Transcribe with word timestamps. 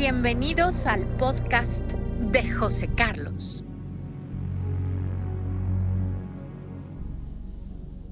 Bienvenidos 0.00 0.86
al 0.86 1.04
podcast 1.18 1.84
de 2.32 2.50
José 2.50 2.88
Carlos. 2.88 3.62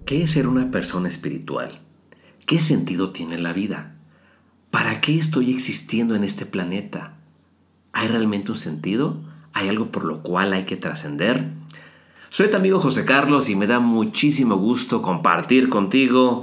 ¿Qué 0.04 0.22
es 0.22 0.32
ser 0.32 0.48
una 0.48 0.70
persona 0.70 1.08
espiritual? 1.08 1.70
¿Qué 2.44 2.60
sentido 2.60 3.12
tiene 3.12 3.38
la 3.38 3.54
vida? 3.54 3.96
¿Para 4.70 5.00
qué 5.00 5.18
estoy 5.18 5.50
existiendo 5.50 6.14
en 6.14 6.24
este 6.24 6.44
planeta? 6.44 7.16
¿Hay 7.94 8.08
realmente 8.08 8.52
un 8.52 8.58
sentido? 8.58 9.22
¿Hay 9.54 9.70
algo 9.70 9.90
por 9.90 10.04
lo 10.04 10.22
cual 10.22 10.52
hay 10.52 10.66
que 10.66 10.76
trascender? 10.76 11.52
Soy 12.28 12.50
tu 12.50 12.58
amigo 12.58 12.80
José 12.80 13.06
Carlos 13.06 13.48
y 13.48 13.56
me 13.56 13.66
da 13.66 13.80
muchísimo 13.80 14.56
gusto 14.56 15.00
compartir 15.00 15.70
contigo 15.70 16.42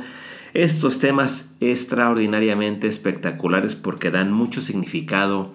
estos 0.55 0.99
temas 0.99 1.57
extraordinariamente 1.59 2.87
espectaculares 2.87 3.75
porque 3.75 4.09
dan 4.09 4.31
mucho 4.31 4.61
significado 4.61 5.53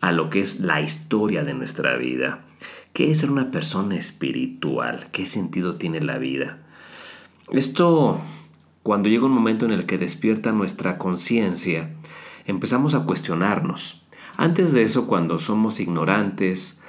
a 0.00 0.10
lo 0.10 0.30
que 0.30 0.40
es 0.40 0.58
la 0.58 0.80
historia 0.80 1.44
de 1.44 1.54
nuestra 1.54 1.94
vida. 1.96 2.44
¿Qué 2.92 3.12
es 3.12 3.18
ser 3.18 3.30
una 3.30 3.52
persona 3.52 3.94
espiritual? 3.94 5.06
¿Qué 5.12 5.26
sentido 5.26 5.76
tiene 5.76 6.00
la 6.00 6.18
vida? 6.18 6.58
Esto, 7.52 8.20
cuando 8.82 9.08
llega 9.08 9.26
un 9.26 9.32
momento 9.32 9.64
en 9.64 9.70
el 9.70 9.86
que 9.86 9.96
despierta 9.96 10.50
nuestra 10.50 10.98
conciencia, 10.98 11.90
empezamos 12.44 12.96
a 12.96 13.04
cuestionarnos. 13.04 14.02
Antes 14.36 14.72
de 14.72 14.82
eso, 14.82 15.06
cuando 15.06 15.38
somos 15.38 15.78
ignorantes, 15.78 16.82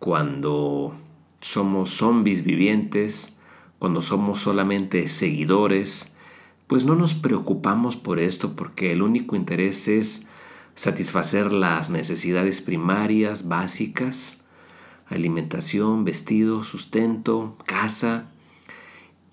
cuando 0.00 0.92
somos 1.40 1.90
zombies 1.90 2.44
vivientes, 2.44 3.38
cuando 3.78 4.02
somos 4.02 4.40
solamente 4.40 5.06
seguidores, 5.06 6.15
pues 6.66 6.84
no 6.84 6.94
nos 6.96 7.14
preocupamos 7.14 7.96
por 7.96 8.18
esto 8.18 8.56
porque 8.56 8.92
el 8.92 9.02
único 9.02 9.36
interés 9.36 9.88
es 9.88 10.28
satisfacer 10.74 11.52
las 11.52 11.90
necesidades 11.90 12.60
primarias, 12.60 13.48
básicas, 13.48 14.46
alimentación, 15.06 16.04
vestido, 16.04 16.64
sustento, 16.64 17.56
casa, 17.64 18.30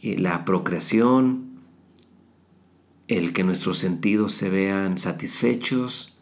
la 0.01 0.45
procreación, 0.45 1.59
el 3.07 3.33
que 3.33 3.43
nuestros 3.43 3.79
sentidos 3.79 4.33
se 4.33 4.49
vean 4.49 4.97
satisfechos 4.97 6.17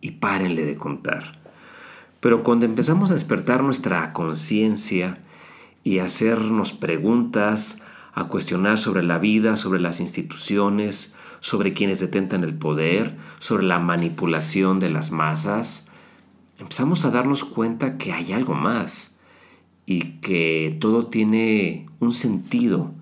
y 0.00 0.12
párenle 0.12 0.64
de 0.64 0.76
contar. 0.76 1.40
Pero 2.20 2.42
cuando 2.42 2.66
empezamos 2.66 3.10
a 3.10 3.14
despertar 3.14 3.62
nuestra 3.62 4.12
conciencia 4.12 5.18
y 5.84 5.98
hacernos 5.98 6.72
preguntas, 6.72 7.82
a 8.14 8.24
cuestionar 8.24 8.78
sobre 8.78 9.02
la 9.02 9.18
vida, 9.18 9.56
sobre 9.56 9.80
las 9.80 10.00
instituciones, 10.00 11.14
sobre 11.40 11.72
quienes 11.72 12.00
detentan 12.00 12.44
el 12.44 12.54
poder, 12.54 13.16
sobre 13.40 13.64
la 13.64 13.78
manipulación 13.78 14.78
de 14.78 14.90
las 14.90 15.10
masas, 15.10 15.90
empezamos 16.58 17.04
a 17.04 17.10
darnos 17.10 17.44
cuenta 17.44 17.98
que 17.98 18.12
hay 18.12 18.32
algo 18.32 18.54
más 18.54 19.18
y 19.86 20.20
que 20.20 20.76
todo 20.80 21.08
tiene 21.08 21.86
un 21.98 22.12
sentido, 22.12 22.92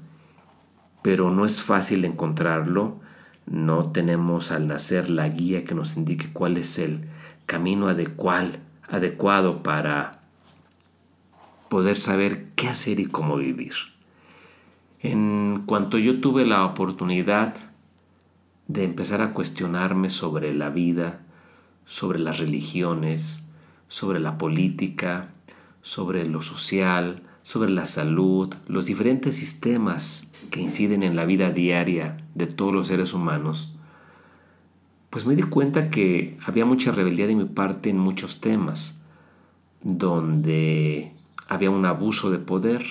pero 1.03 1.31
no 1.31 1.45
es 1.45 1.61
fácil 1.61 2.05
encontrarlo. 2.05 2.99
No 3.47 3.91
tenemos 3.91 4.53
al 4.53 4.69
nacer 4.69 5.11
la 5.11 5.29
guía 5.29 5.65
que 5.65 5.75
nos 5.75 5.97
indique 5.97 6.33
cuál 6.33 6.57
es 6.57 6.79
el 6.79 7.09
camino 7.47 7.89
adecuado 7.89 9.63
para 9.63 10.23
poder 11.69 11.97
saber 11.97 12.47
qué 12.55 12.69
hacer 12.69 13.01
y 13.01 13.07
cómo 13.07 13.37
vivir. 13.37 13.75
En 15.03 15.63
cuanto 15.65 15.97
yo 15.97 16.21
tuve 16.21 16.45
la 16.45 16.67
oportunidad 16.67 17.57
de 18.69 18.85
empezar 18.85 19.23
a 19.23 19.33
cuestionarme 19.33 20.11
sobre 20.11 20.53
la 20.53 20.69
vida, 20.69 21.23
sobre 21.87 22.19
las 22.19 22.39
religiones, 22.39 23.49
sobre 23.89 24.21
la 24.21 24.37
política, 24.37 25.31
sobre 25.81 26.27
lo 26.27 26.43
social, 26.43 27.23
sobre 27.43 27.71
la 27.71 27.87
salud, 27.87 28.55
los 28.69 28.87
diferentes 28.87 29.35
sistemas 29.37 30.33
que 30.51 30.61
inciden 30.61 31.03
en 31.03 31.17
la 31.17 31.25
vida 31.25 31.51
diaria 31.51 32.19
de 32.35 32.47
todos 32.47 32.75
los 32.75 32.89
seres 32.89 33.15
humanos, 33.15 33.75
pues 35.09 35.25
me 35.25 35.35
di 35.35 35.43
cuenta 35.43 35.91
que 35.91 36.39
había 36.45 36.67
mucha 36.67 36.93
rebeldía 36.93 37.27
de 37.27 37.35
mi 37.35 37.47
parte 37.47 37.89
en 37.89 37.99
muchos 37.99 38.41
temas, 38.41 39.03
donde 39.83 41.13
había 41.49 41.71
un 41.71 41.87
abuso 41.87 42.31
de 42.31 42.39
poder, 42.39 42.85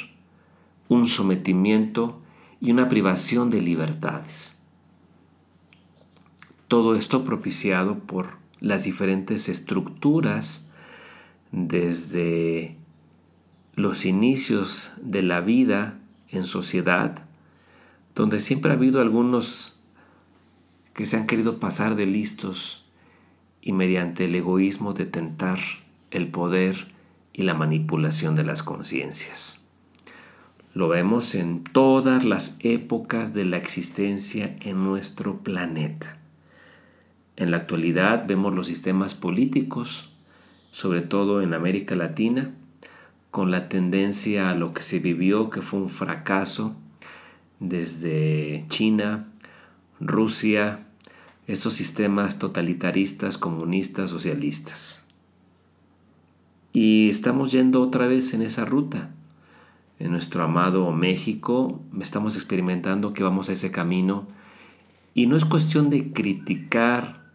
un 0.89 1.07
sometimiento 1.07 2.19
y 2.59 2.71
una 2.71 2.89
privación 2.89 3.49
de 3.49 3.61
libertades. 3.61 4.61
Todo 6.67 6.95
esto 6.95 7.23
propiciado 7.23 7.99
por 7.99 8.37
las 8.59 8.83
diferentes 8.83 9.47
estructuras 9.47 10.71
desde 11.51 12.75
los 13.75 14.05
inicios 14.05 14.91
de 15.01 15.21
la 15.21 15.39
vida 15.39 15.99
en 16.27 16.43
sociedad, 16.43 17.23
donde 18.13 18.39
siempre 18.39 18.71
ha 18.71 18.75
habido 18.75 18.99
algunos 18.99 19.81
que 20.93 21.05
se 21.05 21.15
han 21.15 21.27
querido 21.27 21.59
pasar 21.59 21.95
de 21.95 22.05
listos 22.05 22.85
y 23.61 23.71
mediante 23.71 24.25
el 24.25 24.35
egoísmo 24.35 24.93
detentar 24.93 25.59
el 26.11 26.27
poder 26.27 26.93
y 27.31 27.43
la 27.43 27.53
manipulación 27.53 28.35
de 28.35 28.43
las 28.43 28.63
conciencias. 28.63 29.68
Lo 30.73 30.87
vemos 30.87 31.33
en 31.33 31.63
todas 31.63 32.25
las 32.25 32.57
épocas 32.59 33.33
de 33.33 33.43
la 33.43 33.57
existencia 33.57 34.55
en 34.61 34.83
nuestro 34.83 35.39
planeta. 35.39 36.19
En 37.37 37.49
la 37.49 37.57
actualidad 37.57 38.27
vemos 38.27 38.53
los 38.53 38.67
sistemas 38.67 39.15
políticos, 39.15 40.11
sobre 40.71 41.01
todo 41.01 41.41
en 41.41 41.55
América 41.55 41.95
Latina, 41.95 42.53
con 43.31 43.49
la 43.49 43.67
tendencia 43.67 44.51
a 44.51 44.55
lo 44.55 44.73
que 44.73 44.83
se 44.83 44.99
vivió, 44.99 45.49
que 45.49 45.63
fue 45.63 45.79
un 45.79 45.89
fracaso 45.89 46.75
desde 47.59 48.65
China, 48.69 49.27
Rusia, 49.99 50.85
estos 51.47 51.73
sistemas 51.73 52.37
totalitaristas, 52.37 53.39
comunistas, 53.39 54.11
socialistas. 54.11 55.03
Y 56.73 57.09
estamos 57.09 57.51
yendo 57.51 57.81
otra 57.81 58.05
vez 58.05 58.35
en 58.35 58.43
esa 58.43 58.65
ruta 58.65 59.09
en 59.99 60.11
nuestro 60.11 60.43
amado 60.43 60.89
México, 60.93 61.81
estamos 61.99 62.35
experimentando 62.35 63.13
que 63.13 63.21
vamos 63.21 63.49
a 63.49 63.53
ese 63.53 63.69
camino. 63.69 64.27
Y 65.13 65.27
no 65.27 65.35
es 65.35 65.43
cuestión 65.43 65.89
de 65.89 66.13
criticar 66.13 67.25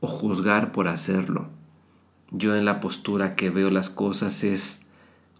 o 0.00 0.08
juzgar 0.08 0.72
por 0.72 0.88
hacerlo. 0.88 1.48
Yo 2.32 2.56
en 2.56 2.64
la 2.64 2.80
postura 2.80 3.36
que 3.36 3.50
veo 3.50 3.70
las 3.70 3.88
cosas 3.88 4.42
es 4.42 4.86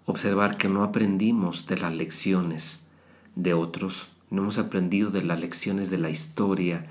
observar 0.06 0.56
que 0.56 0.68
no 0.68 0.84
aprendimos 0.84 1.66
de 1.66 1.78
las 1.78 1.94
lecciones 1.94 2.88
de 3.34 3.54
otros, 3.54 4.08
no 4.30 4.42
hemos 4.42 4.58
aprendido 4.58 5.10
de 5.10 5.22
las 5.22 5.40
lecciones 5.40 5.90
de 5.90 5.98
la 5.98 6.10
historia. 6.10 6.86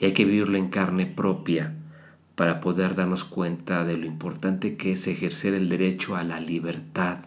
Y 0.00 0.06
hay 0.06 0.12
que 0.12 0.24
vivirlo 0.24 0.58
en 0.58 0.68
carne 0.68 1.06
propia 1.06 1.76
para 2.34 2.60
poder 2.60 2.96
darnos 2.96 3.22
cuenta 3.22 3.84
de 3.84 3.96
lo 3.96 4.06
importante 4.06 4.76
que 4.76 4.92
es 4.92 5.06
ejercer 5.06 5.54
el 5.54 5.68
derecho 5.68 6.16
a 6.16 6.24
la 6.24 6.40
libertad 6.40 7.18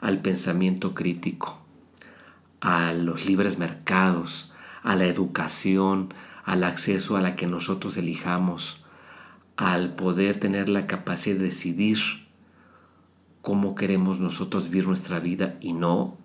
al 0.00 0.20
pensamiento 0.20 0.94
crítico, 0.94 1.58
a 2.60 2.92
los 2.92 3.26
libres 3.26 3.58
mercados, 3.58 4.52
a 4.82 4.96
la 4.96 5.06
educación, 5.06 6.12
al 6.44 6.64
acceso 6.64 7.16
a 7.16 7.20
la 7.20 7.36
que 7.36 7.46
nosotros 7.46 7.96
elijamos, 7.96 8.80
al 9.56 9.94
poder 9.94 10.40
tener 10.40 10.68
la 10.68 10.86
capacidad 10.86 11.36
de 11.36 11.44
decidir 11.44 11.98
cómo 13.42 13.74
queremos 13.74 14.20
nosotros 14.20 14.64
vivir 14.64 14.86
nuestra 14.86 15.20
vida 15.20 15.56
y 15.60 15.72
no 15.72 16.16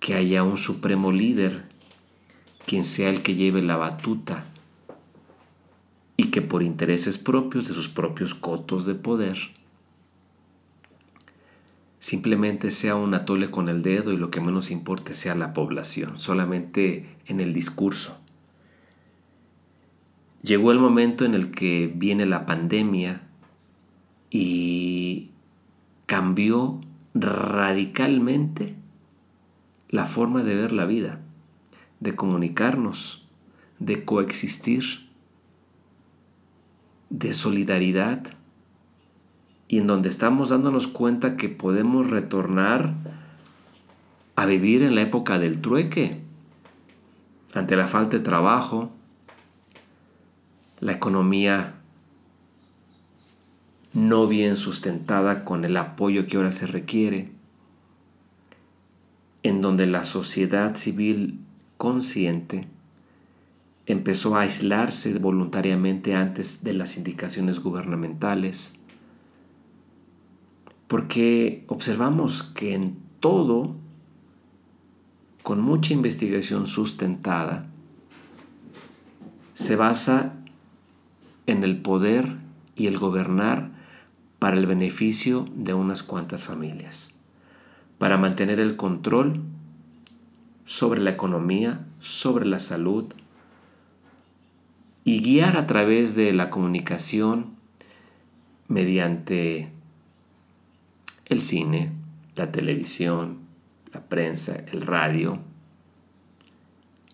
que 0.00 0.14
haya 0.14 0.42
un 0.42 0.56
supremo 0.56 1.12
líder, 1.12 1.64
quien 2.66 2.84
sea 2.84 3.08
el 3.08 3.22
que 3.22 3.34
lleve 3.34 3.62
la 3.62 3.76
batuta 3.76 4.46
y 6.16 6.24
que 6.24 6.42
por 6.42 6.62
intereses 6.62 7.18
propios 7.18 7.68
de 7.68 7.74
sus 7.74 7.88
propios 7.88 8.34
cotos 8.34 8.84
de 8.84 8.94
poder 8.94 9.38
simplemente 12.02 12.72
sea 12.72 12.96
un 12.96 13.14
atole 13.14 13.52
con 13.52 13.68
el 13.68 13.84
dedo 13.84 14.12
y 14.12 14.16
lo 14.16 14.28
que 14.28 14.40
menos 14.40 14.72
importe 14.72 15.14
sea 15.14 15.36
la 15.36 15.52
población, 15.52 16.18
solamente 16.18 17.16
en 17.26 17.38
el 17.38 17.54
discurso. 17.54 18.18
Llegó 20.42 20.72
el 20.72 20.80
momento 20.80 21.24
en 21.24 21.34
el 21.34 21.52
que 21.52 21.92
viene 21.94 22.26
la 22.26 22.44
pandemia 22.44 23.22
y 24.30 25.30
cambió 26.06 26.80
radicalmente 27.14 28.74
la 29.88 30.04
forma 30.04 30.42
de 30.42 30.56
ver 30.56 30.72
la 30.72 30.86
vida, 30.86 31.20
de 32.00 32.16
comunicarnos, 32.16 33.28
de 33.78 34.04
coexistir, 34.04 35.08
de 37.10 37.32
solidaridad 37.32 38.41
y 39.72 39.78
en 39.78 39.86
donde 39.86 40.10
estamos 40.10 40.50
dándonos 40.50 40.86
cuenta 40.86 41.38
que 41.38 41.48
podemos 41.48 42.10
retornar 42.10 42.92
a 44.36 44.44
vivir 44.44 44.82
en 44.82 44.94
la 44.94 45.00
época 45.00 45.38
del 45.38 45.62
trueque, 45.62 46.20
ante 47.54 47.74
la 47.74 47.86
falta 47.86 48.18
de 48.18 48.22
trabajo, 48.22 48.92
la 50.80 50.92
economía 50.92 51.76
no 53.94 54.26
bien 54.26 54.58
sustentada 54.58 55.42
con 55.42 55.64
el 55.64 55.78
apoyo 55.78 56.26
que 56.26 56.36
ahora 56.36 56.50
se 56.50 56.66
requiere, 56.66 57.32
en 59.42 59.62
donde 59.62 59.86
la 59.86 60.04
sociedad 60.04 60.76
civil 60.76 61.40
consciente 61.78 62.68
empezó 63.86 64.36
a 64.36 64.42
aislarse 64.42 65.14
voluntariamente 65.14 66.14
antes 66.14 66.62
de 66.62 66.74
las 66.74 66.98
indicaciones 66.98 67.60
gubernamentales, 67.60 68.78
porque 70.92 71.64
observamos 71.68 72.42
que 72.42 72.74
en 72.74 72.98
todo, 73.18 73.74
con 75.42 75.58
mucha 75.58 75.94
investigación 75.94 76.66
sustentada, 76.66 77.64
se 79.54 79.74
basa 79.74 80.34
en 81.46 81.64
el 81.64 81.80
poder 81.80 82.36
y 82.76 82.88
el 82.88 82.98
gobernar 82.98 83.70
para 84.38 84.58
el 84.58 84.66
beneficio 84.66 85.46
de 85.54 85.72
unas 85.72 86.02
cuantas 86.02 86.44
familias, 86.44 87.14
para 87.96 88.18
mantener 88.18 88.60
el 88.60 88.76
control 88.76 89.40
sobre 90.66 91.00
la 91.00 91.08
economía, 91.08 91.86
sobre 92.00 92.44
la 92.44 92.58
salud 92.58 93.06
y 95.04 95.22
guiar 95.22 95.56
a 95.56 95.66
través 95.66 96.16
de 96.16 96.34
la 96.34 96.50
comunicación 96.50 97.46
mediante 98.68 99.71
el 101.32 101.40
cine, 101.40 101.90
la 102.36 102.52
televisión, 102.52 103.38
la 103.92 104.02
prensa, 104.02 104.64
el 104.72 104.82
radio, 104.82 105.40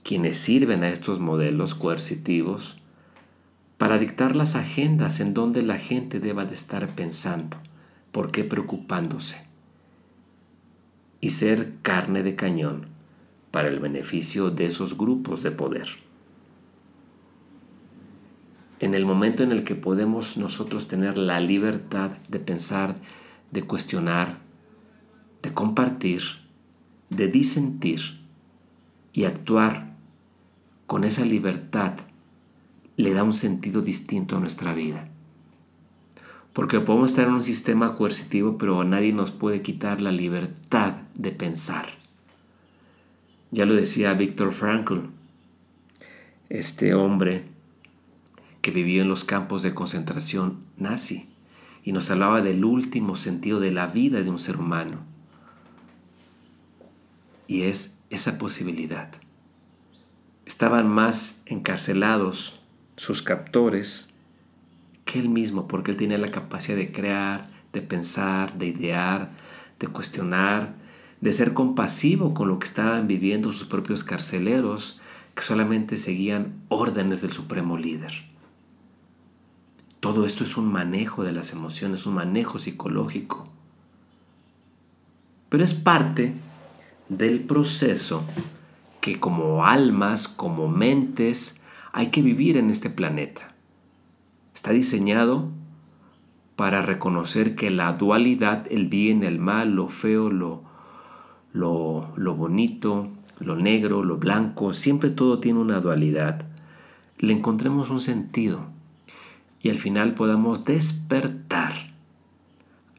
quienes 0.03 0.38
sirven 0.38 0.85
a 0.85 0.88
estos 0.88 1.20
modelos 1.20 1.75
coercitivos 1.75 2.79
para 3.79 3.99
dictar 3.99 4.35
las 4.35 4.56
agendas 4.56 5.20
en 5.20 5.35
donde 5.35 5.62
la 5.62 5.79
gente 5.79 6.19
deba 6.19 6.44
de 6.44 6.55
estar 6.55 6.88
pensando, 6.94 7.56
por 8.11 8.31
qué 8.31 8.43
preocupándose, 8.43 9.47
y 11.21 11.31
ser 11.31 11.75
carne 11.82 12.23
de 12.23 12.35
cañón 12.35 12.87
para 13.50 13.69
el 13.69 13.79
beneficio 13.81 14.50
de 14.50 14.67
esos 14.67 14.99
grupos 14.99 15.43
de 15.43 15.53
poder. 15.53 15.88
En 18.81 18.94
el 18.94 19.05
momento 19.06 19.43
en 19.43 19.53
el 19.53 19.64
que 19.64 19.75
podemos 19.75 20.37
nosotros 20.37 20.88
tener 20.88 21.19
la 21.19 21.41
libertad 21.41 22.12
de 22.29 22.38
pensar, 22.38 22.94
de 23.50 23.62
cuestionar, 23.62 24.39
de 25.43 25.53
compartir, 25.53 26.23
de 27.11 27.29
disentir 27.29 28.21
y 29.12 29.25
actuar 29.25 29.95
con 30.87 31.05
esa 31.05 31.25
libertad 31.25 31.95
le 32.97 33.12
da 33.12 33.23
un 33.23 33.33
sentido 33.33 33.81
distinto 33.81 34.37
a 34.37 34.41
nuestra 34.41 34.75
vida. 34.75 35.09
Porque 36.53 36.81
podemos 36.81 37.11
estar 37.11 37.29
en 37.29 37.35
un 37.35 37.43
sistema 37.43 37.95
coercitivo, 37.95 38.59
pero 38.59 38.83
nadie 38.85 39.12
nos 39.12 39.31
puede 39.31 39.62
quitar 39.62 40.00
la 40.00 40.11
libertad 40.11 40.95
de 41.15 41.31
pensar. 41.31 41.87
Ya 43.50 43.65
lo 43.65 43.75
decía 43.75 44.15
Víctor 44.15 44.53
Frankl, 44.53 44.99
este 46.49 46.95
hombre 46.95 47.45
que 48.62 48.71
vivió 48.71 49.03
en 49.03 49.09
los 49.09 49.25
campos 49.25 49.62
de 49.62 49.75
concentración 49.75 50.59
nazi 50.77 51.29
y 51.88 51.93
nos 51.93 52.11
hablaba 52.11 52.43
del 52.43 52.67
último 52.67 53.17
sentido 53.17 53.61
de 53.61 53.70
la 53.70 53.87
vida 53.87 54.20
de 54.20 54.29
un 54.29 54.38
ser 54.38 54.58
humano. 54.58 54.99
Y 57.46 57.62
es 57.62 58.00
esa 58.11 58.37
posibilidad. 58.37 59.11
Estaban 60.44 60.87
más 60.87 61.44
encarcelados 61.46 62.61
sus 62.96 63.23
captores 63.23 64.12
que 65.06 65.19
él 65.19 65.31
mismo, 65.31 65.67
porque 65.67 65.93
él 65.93 65.96
tenía 65.96 66.19
la 66.19 66.29
capacidad 66.29 66.76
de 66.76 66.93
crear, 66.93 67.46
de 67.73 67.81
pensar, 67.81 68.58
de 68.58 68.67
idear, 68.67 69.31
de 69.81 69.87
cuestionar, 69.87 70.75
de 71.23 71.32
ser 71.32 71.55
compasivo 71.55 72.35
con 72.35 72.49
lo 72.49 72.58
que 72.58 72.67
estaban 72.67 73.08
viviendo 73.08 73.50
sus 73.50 73.67
propios 73.67 74.05
carceleros, 74.05 75.00
que 75.35 75.43
solamente 75.43 75.96
seguían 75.96 76.52
órdenes 76.69 77.23
del 77.23 77.32
supremo 77.32 77.79
líder. 77.79 78.28
Todo 80.00 80.25
esto 80.25 80.45
es 80.45 80.56
un 80.56 80.71
manejo 80.71 81.25
de 81.25 81.33
las 81.33 81.53
emociones, 81.53 82.06
un 82.06 82.15
manejo 82.15 82.61
psicológico. 82.61 83.49
Pero 85.49 85.65
es 85.65 85.75
parte 85.75 86.35
del 87.09 87.41
proceso 87.41 88.23
que 89.00 89.19
como 89.19 89.67
almas, 89.67 90.29
como 90.29 90.69
mentes, 90.69 91.61
hay 91.93 92.09
que 92.09 92.23
vivir 92.23 92.56
en 92.56 92.71
este 92.71 92.91
planeta. 92.91 93.55
Está 94.55 94.71
diseñado 94.71 95.49
para 96.55 96.81
reconocer 96.81 97.56
que 97.56 97.71
la 97.71 97.93
dualidad, 97.93 98.67
el 98.71 98.87
bien, 98.87 99.25
el 99.25 99.41
mal, 99.41 99.75
lo 99.75 99.89
feo, 99.89 100.31
lo, 100.31 100.62
lo, 101.53 102.12
lo 102.15 102.35
bonito, 102.37 103.09
lo 103.41 103.56
negro, 103.56 104.05
lo 104.05 104.19
blanco, 104.19 104.75
siempre 104.75 105.11
todo 105.11 105.41
tiene 105.41 105.59
una 105.59 105.81
dualidad. 105.81 106.47
Le 107.19 107.33
encontremos 107.33 107.91
un 107.91 108.00
sentido 108.00 108.78
y 109.61 109.71
al 109.71 109.79
final 109.79 110.15
podamos 110.15 110.65
despertar 110.65 111.73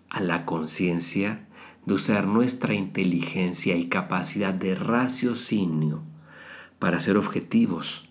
a 0.09 0.19
la 0.19 0.45
conciencia 0.45 1.45
de 1.85 1.93
usar 1.93 2.27
nuestra 2.27 2.73
inteligencia 2.73 3.75
y 3.75 3.87
capacidad 3.87 4.53
de 4.53 4.75
raciocinio 4.75 6.03
para 6.79 6.99
ser 6.99 7.17
objetivos 7.17 8.09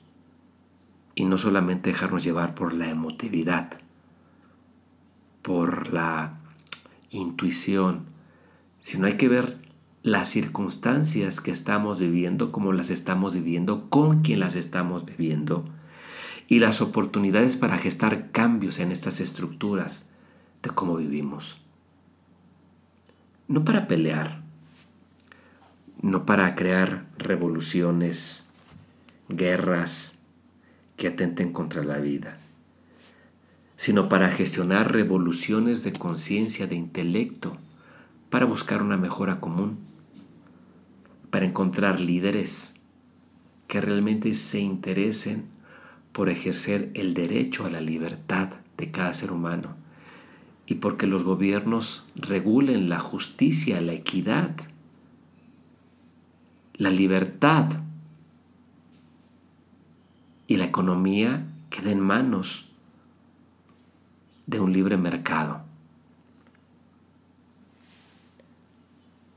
y 1.14 1.24
no 1.24 1.36
solamente 1.36 1.90
dejarnos 1.90 2.24
llevar 2.24 2.54
por 2.54 2.72
la 2.72 2.88
emotividad, 2.88 3.80
por 5.42 5.92
la 5.92 6.38
intuición, 7.10 8.06
sino 8.78 9.06
hay 9.06 9.14
que 9.14 9.28
ver 9.28 9.58
las 10.02 10.28
circunstancias 10.28 11.40
que 11.40 11.50
estamos 11.50 11.98
viviendo, 11.98 12.52
cómo 12.52 12.72
las 12.72 12.90
estamos 12.90 13.34
viviendo, 13.34 13.90
con 13.90 14.22
quién 14.22 14.40
las 14.40 14.54
estamos 14.54 15.04
viviendo 15.04 15.64
y 16.48 16.60
las 16.60 16.80
oportunidades 16.80 17.56
para 17.58 17.76
gestar 17.76 18.30
cambios 18.32 18.80
en 18.80 18.90
estas 18.90 19.20
estructuras 19.20 20.08
de 20.62 20.70
cómo 20.70 20.96
vivimos. 20.96 21.60
No 23.46 23.64
para 23.64 23.86
pelear, 23.86 24.42
no 26.00 26.24
para 26.24 26.54
crear 26.54 27.06
revoluciones, 27.18 28.48
guerras, 29.28 30.18
que 30.96 31.08
atenten 31.08 31.52
contra 31.52 31.84
la 31.84 31.98
vida, 31.98 32.38
sino 33.76 34.08
para 34.08 34.30
gestionar 34.30 34.90
revoluciones 34.90 35.84
de 35.84 35.92
conciencia, 35.92 36.66
de 36.66 36.74
intelecto, 36.74 37.56
para 38.30 38.46
buscar 38.46 38.82
una 38.82 38.96
mejora 38.96 39.38
común, 39.38 39.78
para 41.30 41.46
encontrar 41.46 42.00
líderes 42.00 42.74
que 43.68 43.80
realmente 43.80 44.34
se 44.34 44.60
interesen 44.60 45.57
por 46.12 46.28
ejercer 46.28 46.90
el 46.94 47.14
derecho 47.14 47.64
a 47.64 47.70
la 47.70 47.80
libertad 47.80 48.50
de 48.76 48.90
cada 48.90 49.14
ser 49.14 49.32
humano 49.32 49.76
y 50.66 50.76
porque 50.76 51.06
los 51.06 51.24
gobiernos 51.24 52.04
regulen 52.14 52.88
la 52.88 53.00
justicia, 53.00 53.80
la 53.80 53.94
equidad, 53.94 54.54
la 56.74 56.90
libertad 56.90 57.80
y 60.46 60.56
la 60.56 60.66
economía 60.66 61.46
queda 61.70 61.90
en 61.90 62.00
manos 62.00 62.68
de 64.46 64.60
un 64.60 64.72
libre 64.72 64.96
mercado. 64.96 65.62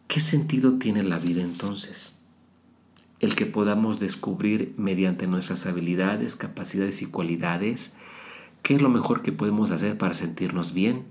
¿Qué 0.08 0.20
sentido 0.20 0.78
tiene 0.78 1.04
la 1.04 1.18
vida 1.18 1.42
entonces? 1.42 2.21
El 3.22 3.36
que 3.36 3.46
podamos 3.46 4.00
descubrir 4.00 4.74
mediante 4.78 5.28
nuestras 5.28 5.68
habilidades, 5.68 6.36
capacidades 6.36 7.04
y 7.04 7.06
cualidades 7.06 7.94
qué 8.63 8.75
es 8.75 8.82
lo 8.82 8.90
mejor 8.90 9.22
que 9.22 9.32
podemos 9.32 9.70
hacer 9.70 9.96
para 9.98 10.16
sentirnos 10.16 10.74
bien 10.74 11.06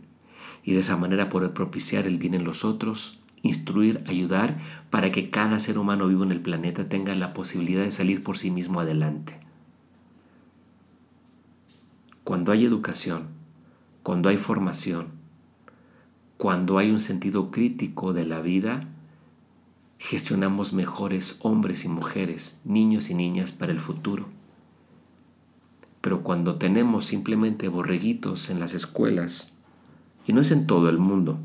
y 0.64 0.72
de 0.72 0.80
esa 0.80 0.96
manera 0.96 1.28
poder 1.28 1.52
propiciar 1.52 2.08
el 2.08 2.18
bien 2.18 2.34
en 2.34 2.42
los 2.42 2.64
otros, 2.64 3.20
instruir, 3.42 4.02
ayudar 4.08 4.58
para 4.90 5.12
que 5.12 5.30
cada 5.30 5.60
ser 5.60 5.78
humano 5.78 6.08
vivo 6.08 6.24
en 6.24 6.32
el 6.32 6.40
planeta 6.40 6.88
tenga 6.88 7.14
la 7.14 7.32
posibilidad 7.32 7.84
de 7.84 7.92
salir 7.92 8.24
por 8.24 8.36
sí 8.36 8.50
mismo 8.50 8.80
adelante. 8.80 9.38
Cuando 12.24 12.50
hay 12.50 12.64
educación, 12.64 13.28
cuando 14.02 14.28
hay 14.28 14.36
formación, 14.36 15.08
cuando 16.36 16.78
hay 16.78 16.90
un 16.90 16.98
sentido 16.98 17.52
crítico 17.52 18.12
de 18.12 18.26
la 18.26 18.40
vida, 18.40 18.88
gestionamos 20.00 20.72
mejores 20.72 21.38
hombres 21.42 21.84
y 21.84 21.88
mujeres, 21.88 22.62
niños 22.64 23.10
y 23.10 23.14
niñas 23.14 23.52
para 23.52 23.70
el 23.70 23.80
futuro. 23.80 24.28
Pero 26.00 26.22
cuando 26.22 26.56
tenemos 26.56 27.04
simplemente 27.04 27.68
borreguitos 27.68 28.48
en 28.48 28.60
las 28.60 28.72
escuelas, 28.72 29.52
y 30.26 30.32
no 30.32 30.40
es 30.40 30.50
en 30.52 30.66
todo 30.66 30.88
el 30.88 30.96
mundo, 30.96 31.38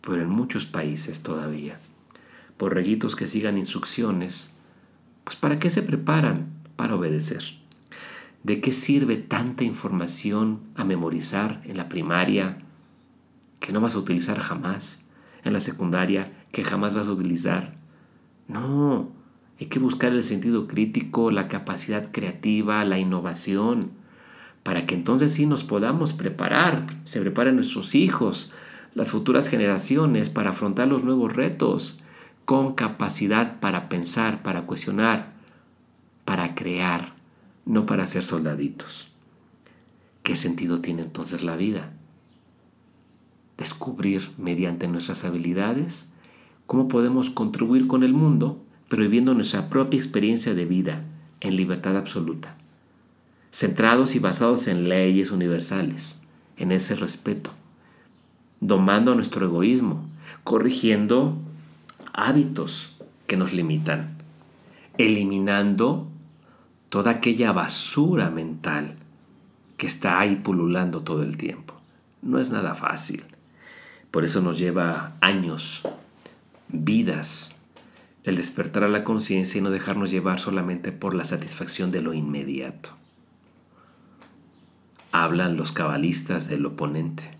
pero 0.00 0.22
en 0.22 0.30
muchos 0.30 0.64
países 0.64 1.24
todavía, 1.24 1.80
borreguitos 2.56 3.16
que 3.16 3.26
sigan 3.26 3.58
instrucciones, 3.58 4.54
pues 5.24 5.34
¿para 5.34 5.58
qué 5.58 5.70
se 5.70 5.82
preparan? 5.82 6.46
Para 6.76 6.94
obedecer. 6.94 7.42
¿De 8.44 8.60
qué 8.60 8.70
sirve 8.70 9.16
tanta 9.16 9.64
información 9.64 10.60
a 10.76 10.84
memorizar 10.84 11.60
en 11.64 11.76
la 11.76 11.88
primaria 11.88 12.62
que 13.58 13.72
no 13.72 13.80
vas 13.80 13.96
a 13.96 13.98
utilizar 13.98 14.38
jamás? 14.38 15.04
En 15.42 15.52
la 15.52 15.60
secundaria 15.60 16.39
que 16.52 16.64
jamás 16.64 16.94
vas 16.94 17.08
a 17.08 17.12
utilizar. 17.12 17.74
No, 18.48 19.08
hay 19.60 19.66
que 19.66 19.78
buscar 19.78 20.12
el 20.12 20.24
sentido 20.24 20.66
crítico, 20.66 21.30
la 21.30 21.48
capacidad 21.48 22.10
creativa, 22.10 22.84
la 22.84 22.98
innovación, 22.98 23.90
para 24.62 24.86
que 24.86 24.94
entonces 24.94 25.32
sí 25.32 25.46
nos 25.46 25.64
podamos 25.64 26.12
preparar, 26.12 26.86
se 27.04 27.20
preparen 27.20 27.56
nuestros 27.56 27.94
hijos, 27.94 28.52
las 28.94 29.10
futuras 29.10 29.48
generaciones 29.48 30.30
para 30.30 30.50
afrontar 30.50 30.88
los 30.88 31.04
nuevos 31.04 31.34
retos, 31.34 32.00
con 32.44 32.74
capacidad 32.74 33.60
para 33.60 33.88
pensar, 33.88 34.42
para 34.42 34.62
cuestionar, 34.62 35.32
para 36.24 36.54
crear, 36.54 37.14
no 37.64 37.86
para 37.86 38.06
ser 38.06 38.24
soldaditos. 38.24 39.12
¿Qué 40.22 40.36
sentido 40.36 40.80
tiene 40.80 41.02
entonces 41.02 41.44
la 41.44 41.56
vida? 41.56 41.92
Descubrir 43.56 44.32
mediante 44.36 44.88
nuestras 44.88 45.24
habilidades 45.24 46.12
cómo 46.70 46.86
podemos 46.86 47.30
contribuir 47.30 47.88
con 47.88 48.04
el 48.04 48.14
mundo, 48.14 48.62
pero 48.88 49.02
viviendo 49.02 49.34
nuestra 49.34 49.68
propia 49.68 49.98
experiencia 49.98 50.54
de 50.54 50.66
vida 50.66 51.02
en 51.40 51.56
libertad 51.56 51.96
absoluta, 51.96 52.54
centrados 53.50 54.14
y 54.14 54.20
basados 54.20 54.68
en 54.68 54.88
leyes 54.88 55.32
universales, 55.32 56.22
en 56.56 56.70
ese 56.70 56.94
respeto, 56.94 57.50
domando 58.60 59.16
nuestro 59.16 59.46
egoísmo, 59.46 60.04
corrigiendo 60.44 61.36
hábitos 62.12 63.00
que 63.26 63.36
nos 63.36 63.52
limitan, 63.52 64.18
eliminando 64.96 66.06
toda 66.88 67.10
aquella 67.10 67.50
basura 67.50 68.30
mental 68.30 68.94
que 69.76 69.88
está 69.88 70.20
ahí 70.20 70.36
pululando 70.36 71.00
todo 71.00 71.24
el 71.24 71.36
tiempo. 71.36 71.74
No 72.22 72.38
es 72.38 72.52
nada 72.52 72.76
fácil. 72.76 73.24
Por 74.12 74.22
eso 74.22 74.40
nos 74.40 74.56
lleva 74.56 75.16
años, 75.20 75.82
vidas, 76.72 77.56
el 78.24 78.36
despertar 78.36 78.84
a 78.84 78.88
la 78.88 79.04
conciencia 79.04 79.58
y 79.58 79.62
no 79.62 79.70
dejarnos 79.70 80.10
llevar 80.10 80.40
solamente 80.40 80.92
por 80.92 81.14
la 81.14 81.24
satisfacción 81.24 81.90
de 81.90 82.02
lo 82.02 82.14
inmediato. 82.14 82.90
Hablan 85.12 85.56
los 85.56 85.72
cabalistas 85.72 86.48
del 86.48 86.66
oponente, 86.66 87.30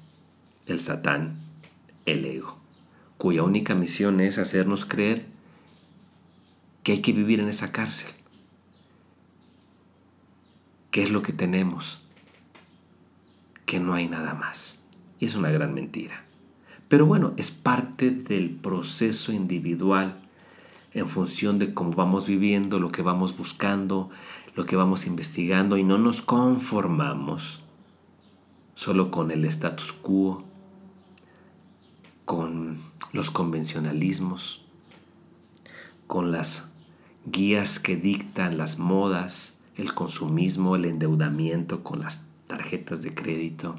el 0.67 0.81
satán, 0.81 1.37
el 2.07 2.25
ego, 2.25 2.59
cuya 3.19 3.43
única 3.43 3.75
misión 3.75 4.21
es 4.21 4.39
hacernos 4.39 4.87
creer 4.87 5.27
que 6.83 6.93
hay 6.93 7.01
que 7.01 7.13
vivir 7.13 7.41
en 7.41 7.49
esa 7.49 7.71
cárcel, 7.71 8.11
¿Qué 10.91 11.05
es 11.05 11.11
lo 11.11 11.23
que 11.23 11.33
tenemos? 11.33 12.03
Que 13.65 13.79
no 13.79 13.95
hay 13.95 14.09
nada 14.09 14.35
más. 14.35 14.83
Y 15.21 15.27
es 15.27 15.37
una 15.37 15.51
gran 15.51 15.73
mentira. 15.73 16.25
Pero 16.91 17.07
bueno, 17.07 17.35
es 17.37 17.53
parte 17.53 18.11
del 18.11 18.51
proceso 18.51 19.33
individual 19.33 20.17
en 20.93 21.09
función 21.09 21.61
de 21.61 21.73
cómo 21.73 21.93
vamos 21.93 22.27
viviendo, 22.27 22.81
lo 22.81 22.91
que 22.91 23.01
vamos 23.01 23.37
buscando, 23.37 24.11
lo 24.57 24.65
que 24.65 24.75
vamos 24.75 25.07
investigando 25.07 25.77
y 25.77 25.85
no 25.85 25.99
nos 25.99 26.21
conformamos 26.21 27.63
solo 28.75 29.13
con 29.13 29.31
el 29.31 29.45
status 29.45 29.93
quo, 29.93 30.43
con 32.25 32.81
los 33.13 33.31
convencionalismos, 33.31 34.65
con 36.09 36.33
las 36.33 36.75
guías 37.25 37.79
que 37.79 37.95
dictan 37.95 38.59
las 38.59 38.81
modas, 38.81 39.61
el 39.77 39.95
consumismo, 39.95 40.75
el 40.75 40.87
endeudamiento 40.87 41.85
con 41.85 42.01
las 42.01 42.27
tarjetas 42.49 43.03
de 43.03 43.15
crédito. 43.15 43.77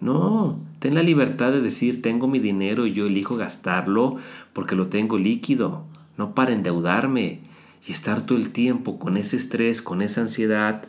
No, 0.00 0.58
ten 0.78 0.94
la 0.94 1.02
libertad 1.02 1.52
de 1.52 1.60
decir 1.60 2.02
tengo 2.02 2.28
mi 2.28 2.38
dinero 2.38 2.86
y 2.86 2.92
yo 2.92 3.06
elijo 3.06 3.36
gastarlo 3.36 4.16
porque 4.52 4.74
lo 4.74 4.88
tengo 4.88 5.18
líquido, 5.18 5.84
no 6.16 6.34
para 6.34 6.52
endeudarme 6.52 7.40
y 7.86 7.92
estar 7.92 8.22
todo 8.22 8.38
el 8.38 8.50
tiempo 8.50 8.98
con 8.98 9.16
ese 9.16 9.36
estrés, 9.36 9.82
con 9.82 10.02
esa 10.02 10.22
ansiedad, 10.22 10.88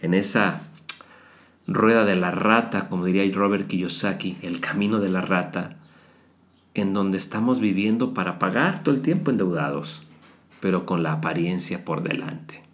en 0.00 0.14
esa 0.14 0.62
rueda 1.66 2.04
de 2.04 2.16
la 2.16 2.30
rata, 2.30 2.88
como 2.88 3.04
diría 3.04 3.30
Robert 3.34 3.66
Kiyosaki, 3.66 4.38
el 4.42 4.60
camino 4.60 5.00
de 5.00 5.10
la 5.10 5.20
rata, 5.20 5.76
en 6.74 6.94
donde 6.94 7.18
estamos 7.18 7.60
viviendo 7.60 8.14
para 8.14 8.38
pagar 8.38 8.82
todo 8.82 8.94
el 8.94 9.02
tiempo 9.02 9.30
endeudados, 9.30 10.02
pero 10.60 10.86
con 10.86 11.02
la 11.02 11.12
apariencia 11.12 11.84
por 11.84 12.02
delante 12.02 12.68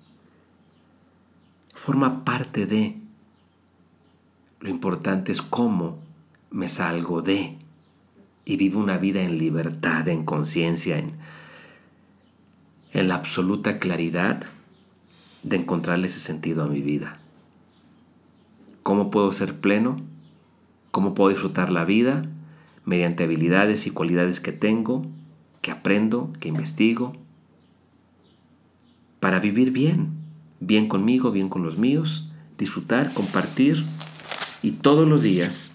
forma 1.85 2.25
parte 2.25 2.65
de. 2.65 2.97
Lo 4.61 4.71
importante 4.71 5.33
es 5.33 5.43
cómo 5.43 5.99
me 6.55 6.69
salgo 6.69 7.21
de 7.21 7.59
y 8.47 8.57
vivo 8.57 8.81
una 8.81 8.97
vida 8.97 9.23
en 9.23 9.37
libertad, 9.37 10.09
en 10.09 10.25
conciencia, 10.25 10.99
en, 10.99 11.13
en 12.93 13.09
la 13.09 13.17
absoluta 13.17 13.79
claridad 13.79 14.45
de 15.43 15.57
encontrarle 15.57 16.07
ese 16.07 16.21
sentido 16.21 16.65
a 16.65 16.69
mi 16.69 16.81
vida. 16.81 17.19
¿Cómo 18.83 19.11
puedo 19.11 19.31
ser 19.33 19.61
pleno? 19.61 20.01
¿Cómo 20.91 21.13
puedo 21.13 21.29
disfrutar 21.29 21.71
la 21.71 21.85
vida? 21.85 22.27
Mediante 22.87 23.25
habilidades 23.25 23.87
y 23.87 23.91
cualidades 23.91 24.41
que 24.41 24.53
tengo, 24.53 25.07
que 25.61 25.71
aprendo, 25.71 26.33
que 26.41 26.49
investigo, 26.49 27.15
para 29.21 29.41
vivir 29.41 29.71
bien 29.71 30.25
bien 30.67 30.89
conmigo, 30.89 31.31
bien 31.31 31.49
con 31.49 31.63
los 31.63 31.79
míos, 31.79 32.29
disfrutar, 32.59 33.13
compartir 33.13 33.85
y 34.63 34.73
todos 34.73 35.07
los 35.07 35.23
días, 35.23 35.74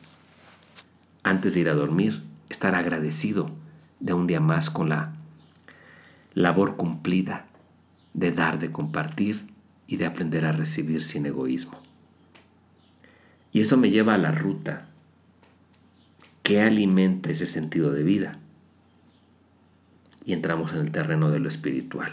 antes 1.30 1.54
de 1.54 1.62
ir 1.62 1.70
a 1.70 1.74
dormir, 1.74 2.24
estar 2.50 2.76
agradecido 2.76 3.52
de 4.00 4.14
un 4.14 4.28
día 4.28 4.40
más 4.40 4.70
con 4.70 4.90
la 4.90 5.14
labor 6.34 6.76
cumplida 6.76 7.48
de 8.14 8.32
dar, 8.32 8.60
de 8.60 8.72
compartir 8.72 9.48
y 9.88 9.98
de 9.98 10.06
aprender 10.06 10.46
a 10.46 10.52
recibir 10.52 11.04
sin 11.04 11.26
egoísmo. 11.26 11.80
Y 13.52 13.62
eso 13.62 13.78
me 13.78 13.90
lleva 13.90 14.14
a 14.14 14.18
la 14.18 14.32
ruta 14.32 14.88
que 16.44 16.62
alimenta 16.62 17.30
ese 17.30 17.46
sentido 17.46 17.92
de 17.92 18.04
vida. 18.04 18.40
Y 20.26 20.34
entramos 20.34 20.74
en 20.74 20.80
el 20.80 20.92
terreno 20.92 21.32
de 21.32 21.40
lo 21.40 21.50
espiritual. 21.50 22.12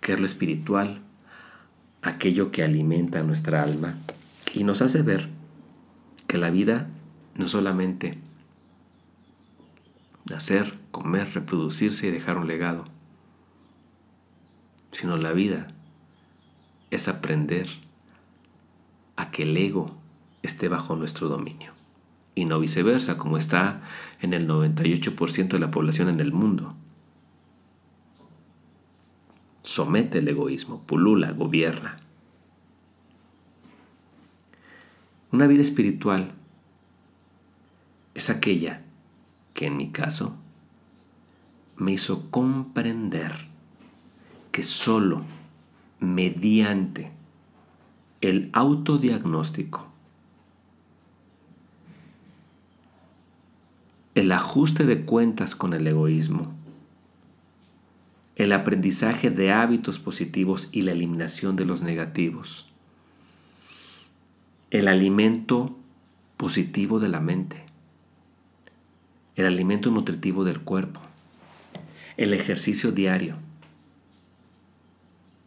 ¿Qué 0.00 0.12
es 0.12 0.20
lo 0.20 0.26
espiritual? 0.26 1.02
aquello 2.06 2.52
que 2.52 2.62
alimenta 2.62 3.22
nuestra 3.22 3.62
alma 3.62 3.94
y 4.54 4.64
nos 4.64 4.80
hace 4.80 5.02
ver 5.02 5.28
que 6.28 6.38
la 6.38 6.50
vida 6.50 6.88
no 7.36 7.48
solamente 7.48 8.18
nacer, 10.30 10.78
comer, 10.90 11.34
reproducirse 11.34 12.08
y 12.08 12.10
dejar 12.10 12.38
un 12.38 12.48
legado, 12.48 12.84
sino 14.92 15.16
la 15.16 15.32
vida 15.32 15.68
es 16.90 17.08
aprender 17.08 17.68
a 19.16 19.30
que 19.30 19.44
el 19.44 19.56
ego 19.56 19.94
esté 20.42 20.68
bajo 20.68 20.96
nuestro 20.96 21.28
dominio 21.28 21.72
y 22.34 22.44
no 22.44 22.60
viceversa, 22.60 23.18
como 23.18 23.38
está 23.38 23.82
en 24.20 24.34
el 24.34 24.48
98% 24.48 25.48
de 25.48 25.58
la 25.58 25.70
población 25.70 26.08
en 26.08 26.20
el 26.20 26.32
mundo 26.32 26.74
somete 29.66 30.18
el 30.18 30.28
egoísmo, 30.28 30.82
pulula, 30.86 31.32
gobierna. 31.32 31.98
Una 35.32 35.48
vida 35.48 35.60
espiritual 35.60 36.32
es 38.16 38.30
aquella 38.30 38.80
que 39.52 39.66
en 39.66 39.76
mi 39.76 39.90
caso 39.90 40.38
me 41.76 41.92
hizo 41.92 42.30
comprender 42.30 43.32
que 44.52 44.62
solo 44.62 45.22
mediante 46.00 47.12
el 48.22 48.48
autodiagnóstico, 48.54 49.86
el 54.14 54.32
ajuste 54.32 54.86
de 54.86 55.04
cuentas 55.04 55.54
con 55.54 55.74
el 55.74 55.86
egoísmo, 55.86 56.54
el 58.36 58.52
aprendizaje 58.52 59.30
de 59.30 59.52
hábitos 59.52 59.98
positivos 59.98 60.70
y 60.72 60.82
la 60.82 60.92
eliminación 60.92 61.54
de 61.54 61.66
los 61.66 61.82
negativos. 61.82 62.72
El 64.70 64.88
alimento 64.88 65.76
positivo 66.38 66.98
de 66.98 67.08
la 67.08 67.20
mente. 67.20 67.65
El 69.36 69.44
alimento 69.44 69.90
nutritivo 69.90 70.44
del 70.44 70.60
cuerpo. 70.60 71.00
El 72.16 72.32
ejercicio 72.32 72.90
diario. 72.90 73.36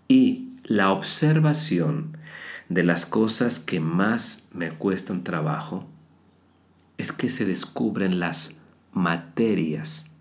Y 0.07 0.49
la 0.63 0.91
observación 0.91 2.15
de 2.69 2.83
las 2.83 3.07
cosas 3.07 3.57
que 3.57 3.79
más 3.79 4.47
me 4.53 4.69
cuestan 4.69 5.23
trabajo 5.23 5.87
es 6.99 7.11
que 7.11 7.31
se 7.31 7.45
descubren 7.45 8.19
las 8.19 8.59
materias 8.91 10.11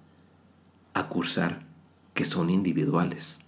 a 0.94 1.08
cursar 1.08 1.60
que 2.14 2.24
son 2.24 2.48
individuales. 2.48 3.44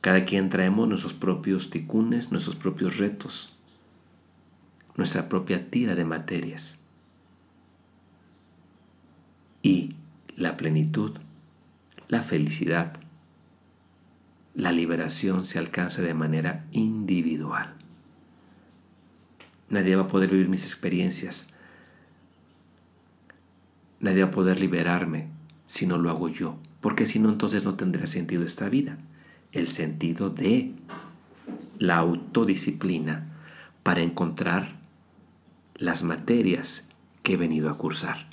Cada 0.00 0.24
quien 0.24 0.50
traemos 0.50 0.88
nuestros 0.88 1.14
propios 1.14 1.70
ticunes, 1.70 2.30
nuestros 2.30 2.54
propios 2.54 2.98
retos, 2.98 3.56
nuestra 4.94 5.28
propia 5.28 5.68
tira 5.68 5.96
de 5.96 6.04
materias. 6.04 6.77
Y 9.68 9.94
la 10.34 10.56
plenitud, 10.56 11.12
la 12.08 12.22
felicidad, 12.22 12.94
la 14.54 14.72
liberación 14.72 15.44
se 15.44 15.58
alcanza 15.58 16.00
de 16.00 16.14
manera 16.14 16.64
individual. 16.72 17.74
Nadie 19.68 19.94
va 19.94 20.04
a 20.04 20.06
poder 20.06 20.30
vivir 20.30 20.48
mis 20.48 20.64
experiencias. 20.64 21.54
Nadie 24.00 24.22
va 24.22 24.28
a 24.30 24.32
poder 24.32 24.58
liberarme 24.58 25.28
si 25.66 25.86
no 25.86 25.98
lo 25.98 26.08
hago 26.08 26.30
yo, 26.30 26.56
porque 26.80 27.04
si 27.04 27.18
no 27.18 27.28
entonces 27.28 27.64
no 27.64 27.74
tendría 27.74 28.06
sentido 28.06 28.44
esta 28.44 28.70
vida. 28.70 28.96
El 29.52 29.68
sentido 29.68 30.30
de 30.30 30.72
la 31.78 31.98
autodisciplina 31.98 33.26
para 33.82 34.00
encontrar 34.00 34.78
las 35.74 36.04
materias 36.04 36.88
que 37.22 37.34
he 37.34 37.36
venido 37.36 37.68
a 37.68 37.76
cursar. 37.76 38.27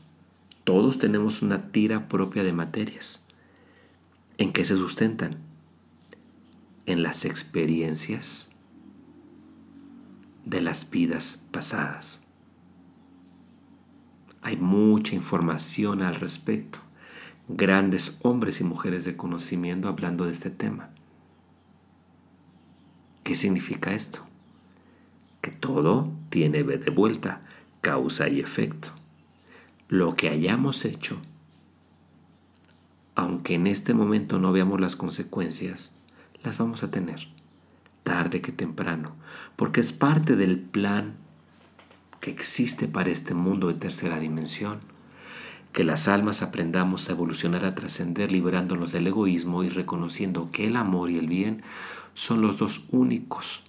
Todos 0.66 0.98
tenemos 0.98 1.44
una 1.44 1.72
tira 1.72 2.08
propia 2.08 2.44
de 2.44 2.52
materias. 2.52 3.24
¿En 4.40 4.52
qué 4.52 4.66
se 4.66 4.76
sustentan? 4.76 5.38
En 6.88 7.04
las 7.04 7.24
experiencias 7.24 8.50
de 10.44 10.62
las 10.62 10.90
vidas 10.90 11.46
pasadas. 11.52 12.24
Hay 14.42 14.58
mucha 14.58 15.14
información 15.14 16.02
al 16.02 16.16
respecto. 16.16 16.80
Grandes 17.48 18.18
hombres 18.24 18.60
y 18.60 18.64
mujeres 18.64 19.06
de 19.06 19.16
conocimiento 19.16 19.88
hablando 19.88 20.26
de 20.26 20.32
este 20.32 20.50
tema. 20.50 20.90
¿Qué 23.24 23.36
significa 23.36 23.94
esto? 23.94 24.26
Que 25.42 25.52
todo 25.52 26.12
tiene 26.32 26.64
de 26.64 26.90
vuelta 26.90 27.42
causa 27.82 28.30
y 28.30 28.40
efecto. 28.40 29.05
Lo 29.88 30.16
que 30.16 30.30
hayamos 30.30 30.84
hecho, 30.84 31.20
aunque 33.14 33.54
en 33.54 33.68
este 33.68 33.94
momento 33.94 34.40
no 34.40 34.52
veamos 34.52 34.82
las 34.82 34.96
consecuencias, 34.96 35.96
las 36.44 36.58
vamos 36.58 36.82
a 36.82 36.90
tener 36.90 37.28
tarde 38.02 38.42
que 38.42 38.52
temprano, 38.52 39.16
porque 39.56 39.82
es 39.82 39.94
parte 39.94 40.36
del 40.36 40.60
plan 40.60 41.14
que 42.20 42.32
existe 42.32 42.88
para 42.88 43.12
este 43.12 43.36
mundo 43.36 43.68
de 43.68 43.76
tercera 43.76 44.20
dimensión. 44.20 44.80
Que 45.72 45.84
las 45.84 46.08
almas 46.08 46.42
aprendamos 46.42 47.08
a 47.08 47.12
evolucionar, 47.12 47.64
a 47.64 47.76
trascender, 47.76 48.32
liberándonos 48.32 48.92
del 48.92 49.06
egoísmo 49.06 49.64
y 49.64 49.70
reconociendo 49.70 50.50
que 50.52 50.66
el 50.66 50.78
amor 50.78 51.12
y 51.12 51.20
el 51.20 51.28
bien 51.28 51.62
son 52.16 52.42
los 52.42 52.58
dos 52.58 52.86
únicos 52.90 53.62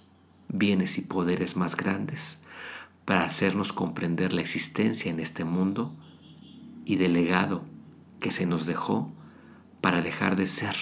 bienes 0.47 0.97
y 0.97 1.01
poderes 1.01 1.57
más 1.57 1.77
grandes 1.77 2.39
para 3.05 3.25
hacernos 3.25 3.71
comprender 3.71 4.33
la 4.33 4.41
existencia 4.41 5.11
en 5.11 5.19
este 5.19 5.43
mundo 5.43 5.93
y 6.87 6.95
del 6.95 7.11
legado 7.11 7.65
que 8.21 8.31
se 8.31 8.45
nos 8.45 8.65
dejó 8.65 9.11
para 9.81 10.01
dejar 10.01 10.37
de 10.37 10.47
ser 10.47 10.73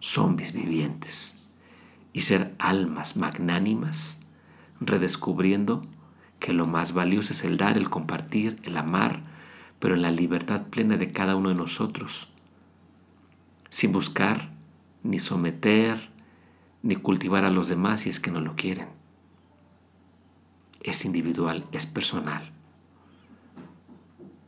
zombies 0.00 0.54
vivientes 0.54 1.44
y 2.14 2.22
ser 2.22 2.54
almas 2.58 3.18
magnánimas, 3.18 4.22
redescubriendo 4.80 5.82
que 6.40 6.54
lo 6.54 6.66
más 6.66 6.94
valioso 6.94 7.34
es 7.34 7.44
el 7.44 7.58
dar, 7.58 7.76
el 7.76 7.90
compartir, 7.90 8.58
el 8.62 8.74
amar, 8.78 9.22
pero 9.80 9.94
en 9.94 10.00
la 10.00 10.10
libertad 10.10 10.68
plena 10.68 10.96
de 10.96 11.08
cada 11.08 11.36
uno 11.36 11.50
de 11.50 11.56
nosotros, 11.56 12.32
sin 13.68 13.92
buscar 13.92 14.50
ni 15.02 15.18
someter 15.18 16.10
ni 16.82 16.96
cultivar 16.96 17.44
a 17.44 17.50
los 17.50 17.68
demás 17.68 18.00
si 18.00 18.08
es 18.08 18.18
que 18.18 18.30
no 18.30 18.40
lo 18.40 18.56
quieren. 18.56 18.88
Es 20.82 21.04
individual, 21.04 21.66
es 21.70 21.84
personal. 21.84 22.50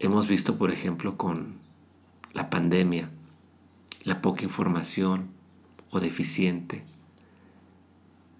Hemos 0.00 0.26
visto, 0.26 0.58
por 0.58 0.72
ejemplo, 0.72 1.16
con 1.16 1.58
la 2.32 2.50
pandemia, 2.50 3.10
la 4.04 4.20
poca 4.20 4.42
información 4.42 5.28
o 5.90 6.00
deficiente, 6.00 6.84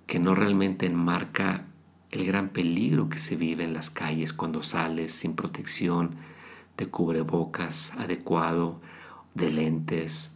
que 0.07 0.19
no 0.19 0.35
realmente 0.35 0.87
enmarca 0.87 1.67
el 2.11 2.27
gran 2.27 2.49
peligro 2.49 3.09
que 3.09 3.19
se 3.19 3.37
vive 3.37 3.65
en 3.65 3.73
las 3.73 3.91
calles 3.91 4.33
cuando 4.33 4.63
sales 4.63 5.13
sin 5.13 5.37
protección, 5.37 6.17
de 6.77 6.87
cubrebocas 6.87 7.95
adecuado, 7.95 8.81
de 9.35 9.51
lentes. 9.51 10.35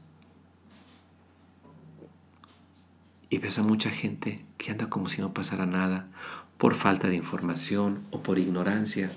Y 3.28 3.38
ves 3.38 3.59
a 3.59 3.62
mucha 3.62 3.90
gente 3.90 4.44
que 4.57 4.70
anda 4.70 4.88
como 4.88 5.09
si 5.09 5.20
no 5.20 5.35
pasara 5.35 5.66
nada 5.66 6.09
por 6.57 6.74
falta 6.74 7.09
de 7.09 7.16
información 7.16 8.04
o 8.11 8.22
por 8.22 8.38
ignorancia 8.38 9.11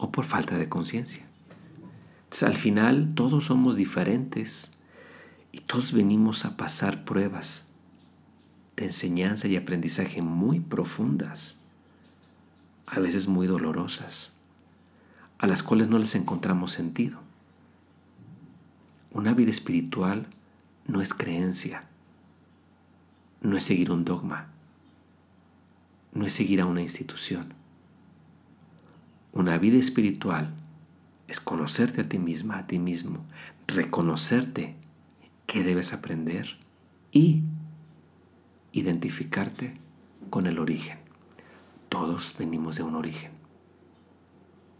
o 0.00 0.10
por 0.10 0.24
falta 0.24 0.56
de 0.56 0.68
conciencia. 0.68 1.26
Entonces 2.24 2.42
al 2.44 2.54
final 2.54 3.14
todos 3.14 3.44
somos 3.44 3.76
diferentes 3.76 4.70
y 5.52 5.58
todos 5.58 5.92
venimos 5.92 6.46
a 6.46 6.56
pasar 6.56 7.04
pruebas 7.04 7.68
de 8.76 8.86
enseñanza 8.86 9.46
y 9.46 9.56
aprendizaje 9.56 10.22
muy 10.22 10.58
profundas, 10.60 11.60
a 12.86 12.98
veces 12.98 13.28
muy 13.28 13.46
dolorosas, 13.46 14.38
a 15.38 15.46
las 15.46 15.62
cuales 15.62 15.88
no 15.88 15.98
les 15.98 16.14
encontramos 16.14 16.72
sentido. 16.72 17.20
Una 19.12 19.34
vida 19.34 19.50
espiritual 19.50 20.28
no 20.86 21.02
es 21.02 21.12
creencia, 21.12 21.84
no 23.42 23.56
es 23.56 23.64
seguir 23.64 23.90
un 23.90 24.06
dogma, 24.06 24.48
no 26.14 26.24
es 26.24 26.32
seguir 26.32 26.62
a 26.62 26.66
una 26.66 26.80
institución. 26.80 27.59
Una 29.32 29.58
vida 29.58 29.78
espiritual 29.78 30.52
es 31.28 31.38
conocerte 31.38 32.00
a 32.00 32.08
ti 32.08 32.18
misma, 32.18 32.58
a 32.58 32.66
ti 32.66 32.80
mismo, 32.80 33.24
reconocerte 33.68 34.74
qué 35.46 35.62
debes 35.62 35.92
aprender 35.92 36.58
y 37.12 37.44
identificarte 38.72 39.74
con 40.30 40.48
el 40.48 40.58
origen. 40.58 40.98
Todos 41.88 42.34
venimos 42.38 42.76
de 42.76 42.82
un 42.82 42.96
origen, 42.96 43.30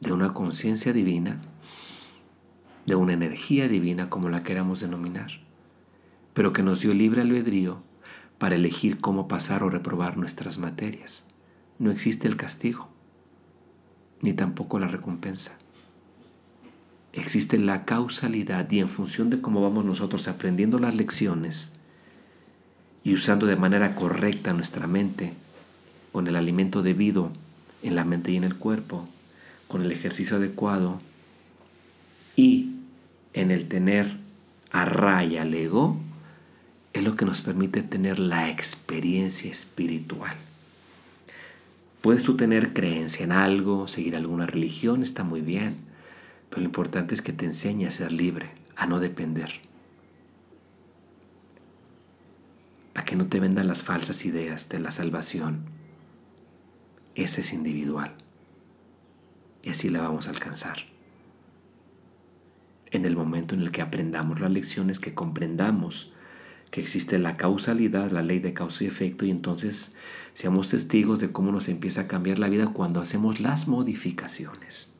de 0.00 0.12
una 0.12 0.34
conciencia 0.34 0.92
divina, 0.92 1.40
de 2.86 2.96
una 2.96 3.12
energía 3.12 3.68
divina 3.68 4.10
como 4.10 4.30
la 4.30 4.42
queramos 4.42 4.80
denominar, 4.80 5.30
pero 6.34 6.52
que 6.52 6.64
nos 6.64 6.80
dio 6.80 6.92
libre 6.92 7.22
albedrío 7.22 7.82
para 8.38 8.56
elegir 8.56 9.00
cómo 9.00 9.28
pasar 9.28 9.62
o 9.62 9.70
reprobar 9.70 10.16
nuestras 10.16 10.58
materias. 10.58 11.26
No 11.78 11.92
existe 11.92 12.26
el 12.26 12.36
castigo, 12.36 12.88
ni 14.22 14.32
tampoco 14.32 14.78
la 14.78 14.88
recompensa. 14.88 15.58
Existe 17.12 17.58
la 17.58 17.84
causalidad 17.84 18.70
y 18.70 18.78
en 18.78 18.88
función 18.88 19.30
de 19.30 19.40
cómo 19.40 19.62
vamos 19.62 19.84
nosotros 19.84 20.28
aprendiendo 20.28 20.78
las 20.78 20.94
lecciones, 20.94 21.74
y 23.02 23.14
usando 23.14 23.46
de 23.46 23.56
manera 23.56 23.94
correcta 23.94 24.52
nuestra 24.52 24.86
mente, 24.86 25.32
con 26.12 26.26
el 26.26 26.36
alimento 26.36 26.82
debido 26.82 27.30
en 27.82 27.94
la 27.94 28.04
mente 28.04 28.32
y 28.32 28.36
en 28.36 28.44
el 28.44 28.56
cuerpo, 28.56 29.08
con 29.68 29.82
el 29.82 29.92
ejercicio 29.92 30.36
adecuado 30.36 31.00
y 32.36 32.74
en 33.32 33.50
el 33.50 33.68
tener 33.68 34.16
a 34.70 34.84
raya 34.84 35.42
al 35.42 35.54
ego, 35.54 35.96
es 36.92 37.04
lo 37.04 37.16
que 37.16 37.24
nos 37.24 37.40
permite 37.40 37.82
tener 37.82 38.18
la 38.18 38.50
experiencia 38.50 39.50
espiritual. 39.50 40.36
Puedes 42.00 42.22
tú 42.22 42.36
tener 42.36 42.72
creencia 42.72 43.24
en 43.24 43.32
algo, 43.32 43.86
seguir 43.88 44.16
alguna 44.16 44.46
religión, 44.46 45.02
está 45.02 45.22
muy 45.22 45.40
bien, 45.40 45.76
pero 46.48 46.62
lo 46.62 46.66
importante 46.66 47.14
es 47.14 47.22
que 47.22 47.32
te 47.32 47.44
enseñe 47.44 47.86
a 47.86 47.90
ser 47.90 48.12
libre, 48.12 48.50
a 48.76 48.86
no 48.86 49.00
depender. 49.00 49.50
a 52.94 53.04
que 53.04 53.16
no 53.16 53.26
te 53.26 53.40
vendan 53.40 53.68
las 53.68 53.82
falsas 53.82 54.24
ideas 54.24 54.68
de 54.68 54.78
la 54.78 54.90
salvación. 54.90 55.64
Ese 57.14 57.40
es 57.40 57.52
individual. 57.52 58.14
Y 59.62 59.70
así 59.70 59.88
la 59.88 60.00
vamos 60.00 60.26
a 60.26 60.30
alcanzar. 60.30 60.78
En 62.90 63.04
el 63.04 63.16
momento 63.16 63.54
en 63.54 63.62
el 63.62 63.70
que 63.70 63.82
aprendamos 63.82 64.40
las 64.40 64.50
lecciones, 64.50 64.98
que 64.98 65.14
comprendamos 65.14 66.12
que 66.70 66.80
existe 66.80 67.18
la 67.18 67.36
causalidad, 67.36 68.10
la 68.10 68.22
ley 68.22 68.38
de 68.38 68.54
causa 68.54 68.84
y 68.84 68.86
efecto, 68.86 69.24
y 69.24 69.30
entonces 69.30 69.96
seamos 70.34 70.68
testigos 70.68 71.18
de 71.18 71.32
cómo 71.32 71.52
nos 71.52 71.68
empieza 71.68 72.02
a 72.02 72.08
cambiar 72.08 72.38
la 72.38 72.48
vida 72.48 72.68
cuando 72.68 73.00
hacemos 73.00 73.40
las 73.40 73.68
modificaciones. 73.68 74.92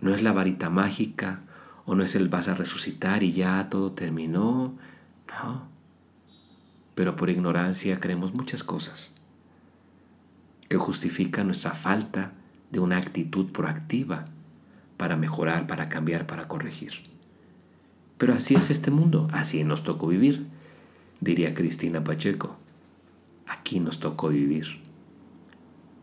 No 0.00 0.14
es 0.14 0.22
la 0.22 0.32
varita 0.32 0.70
mágica 0.70 1.42
o 1.84 1.94
no 1.94 2.02
es 2.02 2.14
el 2.14 2.28
vas 2.28 2.48
a 2.48 2.54
resucitar 2.54 3.22
y 3.22 3.32
ya 3.32 3.68
todo 3.70 3.92
terminó. 3.92 4.74
No 5.28 5.78
pero 6.98 7.14
por 7.14 7.30
ignorancia 7.30 8.00
creemos 8.00 8.34
muchas 8.34 8.64
cosas 8.64 9.14
que 10.68 10.78
justifican 10.78 11.46
nuestra 11.46 11.70
falta 11.70 12.32
de 12.72 12.80
una 12.80 12.96
actitud 12.96 13.52
proactiva 13.52 14.24
para 14.96 15.16
mejorar, 15.16 15.68
para 15.68 15.88
cambiar, 15.88 16.26
para 16.26 16.48
corregir. 16.48 16.94
Pero 18.18 18.34
así 18.34 18.56
es 18.56 18.70
este 18.70 18.90
mundo, 18.90 19.28
así 19.32 19.62
nos 19.64 19.84
tocó 19.84 20.08
vivir, 20.08 20.46
diría 21.20 21.54
Cristina 21.54 22.02
Pacheco. 22.02 22.56
Aquí 23.46 23.80
nos 23.80 24.00
tocó 24.00 24.28
vivir. 24.28 24.80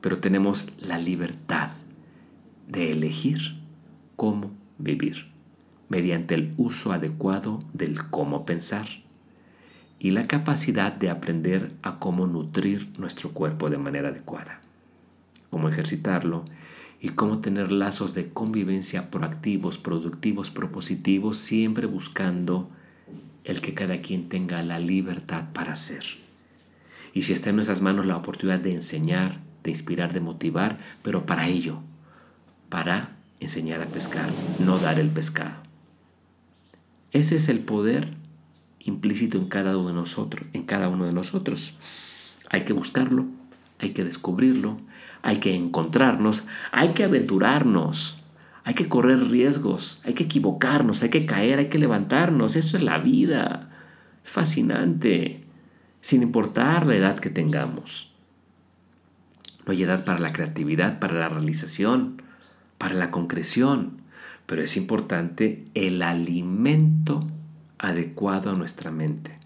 Pero 0.02 0.20
tenemos 0.20 0.68
la 0.80 0.98
libertad 0.98 1.72
de 2.68 2.92
elegir 2.92 3.58
cómo 4.16 4.52
vivir, 4.78 5.28
mediante 5.90 6.36
el 6.36 6.54
uso 6.58 6.94
adecuado 6.94 7.64
del 7.74 8.10
cómo 8.10 8.46
pensar 8.46 8.88
y 10.00 10.12
la 10.12 10.28
capacidad 10.28 10.94
de 10.94 11.10
aprender 11.10 11.74
a 11.82 12.00
cómo 12.00 12.28
nutrir 12.28 12.92
nuestro 12.98 13.32
cuerpo 13.32 13.70
de 13.70 13.78
manera 13.78 14.10
adecuada, 14.10 14.62
cómo 15.50 15.70
ejercitarlo 15.70 16.46
y 17.06 17.10
cómo 17.10 17.38
tener 17.38 17.72
lazos 17.72 18.16
de 18.16 18.30
convivencia 18.30 19.12
proactivos, 19.12 19.78
productivos, 19.78 20.50
propositivos, 20.50 21.38
siempre 21.38 21.86
buscando 21.86 22.72
el 23.44 23.62
que 23.62 23.76
cada 23.76 23.98
quien 23.98 24.28
tenga 24.28 24.64
la 24.64 24.80
libertad 24.80 25.54
para 25.54 25.76
ser. 25.76 26.04
Y 27.14 27.22
si 27.22 27.34
está 27.34 27.52
en 27.52 27.58
nuestras 27.58 27.84
manos 27.84 28.08
la 28.08 28.18
oportunidad 28.18 28.58
de 28.58 28.74
enseñar, 28.74 29.40
de 29.64 29.70
inspirar, 29.70 30.14
de 30.14 30.20
motivar, 30.20 30.80
pero 31.04 31.28
para 31.28 31.48
ello, 31.48 31.78
para 32.70 33.18
enseñar 33.40 33.84
a 33.84 33.88
pescar, 33.88 34.32
no 34.58 34.80
dar 34.80 34.98
el 34.98 35.10
pescado. 35.10 35.62
Ese 37.12 37.36
es 37.36 37.50
el 37.50 37.60
poder 37.60 38.16
implícito 38.80 39.38
en 39.38 39.48
cada 39.48 39.78
uno 39.78 39.90
de 39.90 39.94
nosotros, 39.94 40.48
en 40.54 40.64
cada 40.64 40.90
uno 40.90 41.06
de 41.06 41.14
nosotros. 41.14 41.78
Hay 42.50 42.66
que 42.66 42.74
buscarlo, 42.74 43.28
hay 43.78 43.92
que 43.92 44.04
descubrirlo, 44.04 44.80
hay 45.26 45.38
que 45.38 45.56
encontrarnos, 45.56 46.46
hay 46.72 46.90
que 46.90 47.04
aventurarnos, 47.04 48.22
hay 48.64 48.76
que 48.76 48.88
correr 48.88 49.28
riesgos, 49.28 50.00
hay 50.04 50.14
que 50.14 50.26
equivocarnos, 50.26 51.02
hay 51.02 51.10
que 51.10 51.26
caer, 51.26 51.58
hay 51.58 51.68
que 51.68 51.80
levantarnos. 51.80 52.56
Eso 52.56 52.78
es 52.78 52.84
la 52.84 53.00
vida. 53.00 53.72
Es 54.24 54.30
fascinante, 54.30 55.44
sin 56.00 56.22
importar 56.22 56.86
la 56.86 56.96
edad 56.96 57.20
que 57.20 57.32
tengamos. 57.32 58.14
No 59.66 59.72
hay 59.72 59.82
edad 59.82 60.06
para 60.06 60.20
la 60.20 60.32
creatividad, 60.32 61.00
para 61.00 61.16
la 61.16 61.28
realización, 61.28 62.22
para 62.78 62.94
la 62.94 63.10
concreción, 63.10 64.02
pero 64.46 64.62
es 64.62 64.78
importante 64.78 65.66
el 65.74 66.04
alimento 66.04 67.26
adecuado 67.80 68.52
a 68.52 68.58
nuestra 68.58 68.92
mente. 68.92 69.40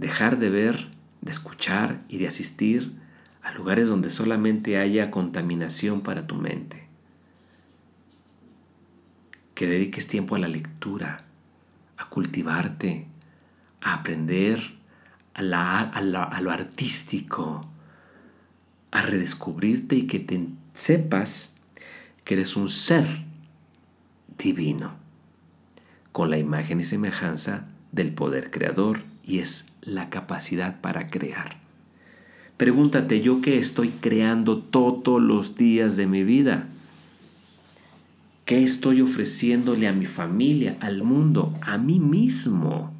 Dejar 0.00 0.40
de 0.40 0.50
ver, 0.50 0.88
de 1.20 1.30
escuchar 1.30 2.02
y 2.08 2.18
de 2.18 2.26
asistir 2.26 3.01
a 3.42 3.52
lugares 3.52 3.88
donde 3.88 4.10
solamente 4.10 4.78
haya 4.78 5.10
contaminación 5.10 6.02
para 6.02 6.26
tu 6.26 6.36
mente. 6.36 6.86
Que 9.54 9.66
dediques 9.66 10.06
tiempo 10.06 10.36
a 10.36 10.38
la 10.38 10.48
lectura, 10.48 11.24
a 11.96 12.08
cultivarte, 12.08 13.06
a 13.80 13.94
aprender, 13.94 14.78
a, 15.34 16.00
lo 16.02 16.50
artístico, 16.50 17.66
a 18.90 19.02
redescubrirte 19.02 19.96
y 19.96 20.06
que 20.06 20.20
te 20.20 20.48
sepas 20.74 21.56
que 22.24 22.34
eres 22.34 22.56
un 22.56 22.68
ser 22.68 23.06
divino, 24.38 24.94
con 26.12 26.30
la 26.30 26.38
imagen 26.38 26.80
y 26.80 26.84
semejanza 26.84 27.68
del 27.90 28.12
poder 28.12 28.50
creador 28.50 29.02
y 29.24 29.38
es 29.38 29.72
la 29.82 30.10
capacidad 30.10 30.80
para 30.80 31.08
crear. 31.08 31.61
Pregúntate, 32.62 33.20
¿yo 33.20 33.40
qué 33.40 33.58
estoy 33.58 33.88
creando 33.88 34.58
todos 34.58 35.20
los 35.20 35.56
días 35.56 35.96
de 35.96 36.06
mi 36.06 36.22
vida? 36.22 36.68
¿Qué 38.44 38.62
estoy 38.62 39.00
ofreciéndole 39.00 39.88
a 39.88 39.92
mi 39.92 40.06
familia, 40.06 40.76
al 40.78 41.02
mundo, 41.02 41.52
a 41.62 41.76
mí 41.76 41.98
mismo? 41.98 42.92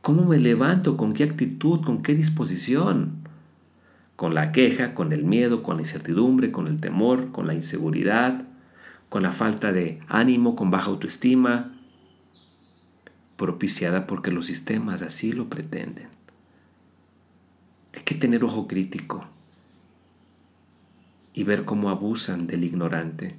¿Cómo 0.00 0.24
me 0.24 0.40
levanto? 0.40 0.96
¿Con 0.96 1.12
qué 1.12 1.22
actitud? 1.22 1.82
¿Con 1.82 2.02
qué 2.02 2.16
disposición? 2.16 3.18
Con 4.16 4.34
la 4.34 4.50
queja, 4.50 4.94
con 4.94 5.12
el 5.12 5.22
miedo, 5.22 5.62
con 5.62 5.76
la 5.76 5.82
incertidumbre, 5.82 6.50
con 6.50 6.66
el 6.66 6.80
temor, 6.80 7.30
con 7.30 7.46
la 7.46 7.54
inseguridad, 7.54 8.48
con 9.08 9.22
la 9.22 9.30
falta 9.30 9.70
de 9.70 10.00
ánimo, 10.08 10.56
con 10.56 10.72
baja 10.72 10.90
autoestima, 10.90 11.70
propiciada 13.36 14.08
porque 14.08 14.32
los 14.32 14.46
sistemas 14.46 15.02
así 15.02 15.30
lo 15.30 15.48
pretenden. 15.48 16.08
Hay 17.94 18.02
que 18.02 18.14
tener 18.14 18.44
ojo 18.44 18.66
crítico 18.66 19.26
y 21.32 21.44
ver 21.44 21.64
cómo 21.64 21.90
abusan 21.90 22.46
del 22.46 22.64
ignorante, 22.64 23.36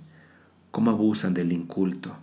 cómo 0.71 0.91
abusan 0.91 1.33
del 1.33 1.51
inculto 1.51 2.15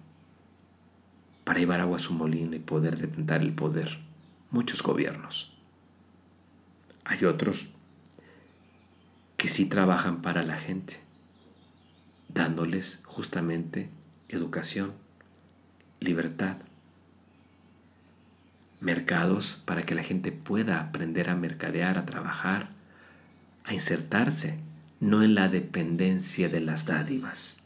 para 1.45 1.61
llevar 1.61 1.81
agua 1.81 1.97
a 1.97 2.01
su 2.01 2.13
molino 2.13 2.57
y 2.57 2.59
poder 2.59 2.99
detentar 2.99 3.41
el 3.41 3.55
poder. 3.55 3.99
Muchos 4.51 4.83
gobiernos. 4.83 5.53
Hay 7.05 7.25
otros 7.25 7.69
que 9.39 9.49
sí 9.49 9.67
trabajan 9.67 10.21
para 10.21 10.43
la 10.43 10.57
gente, 10.59 11.01
dándoles 12.29 13.03
justamente 13.07 13.89
educación, 14.29 14.93
libertad, 16.01 16.57
mercados 18.81 19.61
para 19.65 19.83
que 19.83 19.95
la 19.95 20.03
gente 20.03 20.33
pueda 20.33 20.81
aprender 20.81 21.31
a 21.31 21.37
mercadear, 21.37 21.99
a 21.99 22.07
trabajar, 22.07 22.71
a 23.65 23.75
insertarse, 23.75 24.59
no 25.01 25.23
en 25.23 25.35
la 25.35 25.49
dependencia 25.49 26.49
de 26.49 26.61
las 26.61 26.87
dádivas, 26.87 27.63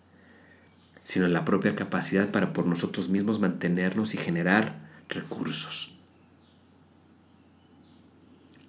sino 1.03 1.27
en 1.27 1.33
la 1.33 1.45
propia 1.45 1.75
capacidad 1.75 2.31
para 2.31 2.53
por 2.53 2.67
nosotros 2.67 3.09
mismos 3.09 3.41
mantenernos 3.41 4.15
y 4.15 4.19
generar 4.19 4.81
recursos. 5.09 5.95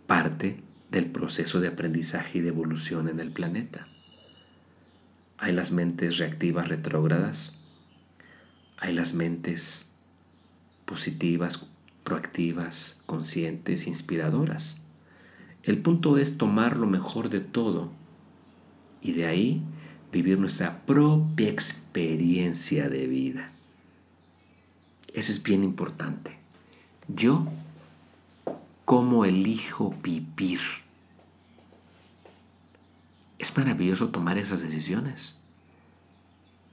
Parte 0.07 0.61
del 0.91 1.07
proceso 1.07 1.59
de 1.59 1.69
aprendizaje 1.69 2.39
y 2.39 2.41
de 2.41 2.49
evolución 2.49 3.09
en 3.09 3.19
el 3.19 3.31
planeta. 3.31 3.87
Hay 5.37 5.53
las 5.53 5.71
mentes 5.71 6.17
reactivas 6.17 6.67
retrógradas, 6.69 7.59
hay 8.77 8.93
las 8.93 9.13
mentes 9.13 9.91
positivas 10.85 11.67
proactivas, 12.03 13.01
conscientes, 13.05 13.87
inspiradoras. 13.87 14.81
El 15.63 15.81
punto 15.81 16.17
es 16.17 16.37
tomar 16.37 16.77
lo 16.77 16.87
mejor 16.87 17.29
de 17.29 17.39
todo 17.39 17.91
y 19.01 19.13
de 19.13 19.25
ahí 19.25 19.63
vivir 20.11 20.37
nuestra 20.37 20.85
propia 20.85 21.49
experiencia 21.49 22.89
de 22.89 23.07
vida. 23.07 23.51
Eso 25.13 25.31
es 25.31 25.41
bien 25.43 25.63
importante. 25.63 26.37
Yo, 27.07 27.47
¿cómo 28.85 29.25
elijo 29.25 29.95
vivir? 30.03 30.59
Es 33.39 33.57
maravilloso 33.57 34.09
tomar 34.09 34.37
esas 34.37 34.61
decisiones 34.61 35.39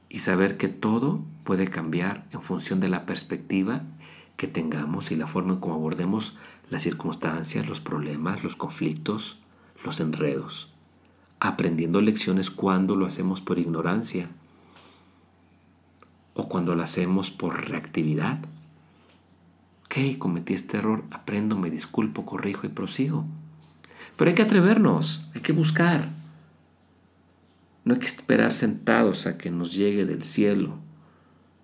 y 0.09 0.21
saber 0.21 0.57
que 0.57 0.69
todo 0.69 1.23
puede 1.45 1.67
cambiar 1.69 2.27
en 2.33 2.43
función 2.43 2.81
de 2.81 2.89
la 2.89 3.07
perspectiva 3.07 3.83
que 4.41 4.49
tengamos 4.49 5.11
y 5.11 5.17
la 5.17 5.27
forma 5.27 5.53
en 5.53 5.61
cómo 5.61 5.75
abordemos 5.75 6.39
las 6.71 6.81
circunstancias, 6.81 7.69
los 7.69 7.81
problemas, 7.81 8.43
los 8.43 8.57
conflictos, 8.57 9.39
los 9.85 10.01
enredos, 10.01 10.73
aprendiendo 11.41 12.01
lecciones 12.01 12.49
cuando 12.51 12.97
lo 12.97 13.05
hacemos 13.05 13.43
por 13.43 13.59
ignorancia 13.59 14.31
o 16.33 16.49
cuando 16.49 16.75
lo 16.75 16.83
hacemos 16.83 17.31
por 17.31 17.69
reactividad. 17.69 18.39
Ok, 19.85 20.17
cometí 20.17 20.55
este 20.55 20.79
error, 20.79 21.05
aprendo, 21.11 21.59
me 21.59 21.69
disculpo, 21.69 22.25
corrijo 22.25 22.67
y 22.67 22.71
prosigo. 22.71 23.27
Pero 24.17 24.31
hay 24.31 24.35
que 24.35 24.43
atrevernos, 24.43 25.29
hay 25.35 25.43
que 25.43 25.53
buscar. 25.53 26.09
No 27.85 27.93
hay 27.93 28.01
que 28.01 28.07
esperar 28.07 28.55
sentados 28.55 29.27
a 29.27 29.37
que 29.37 29.51
nos 29.51 29.75
llegue 29.75 30.07
del 30.07 30.25
cielo 30.25 30.79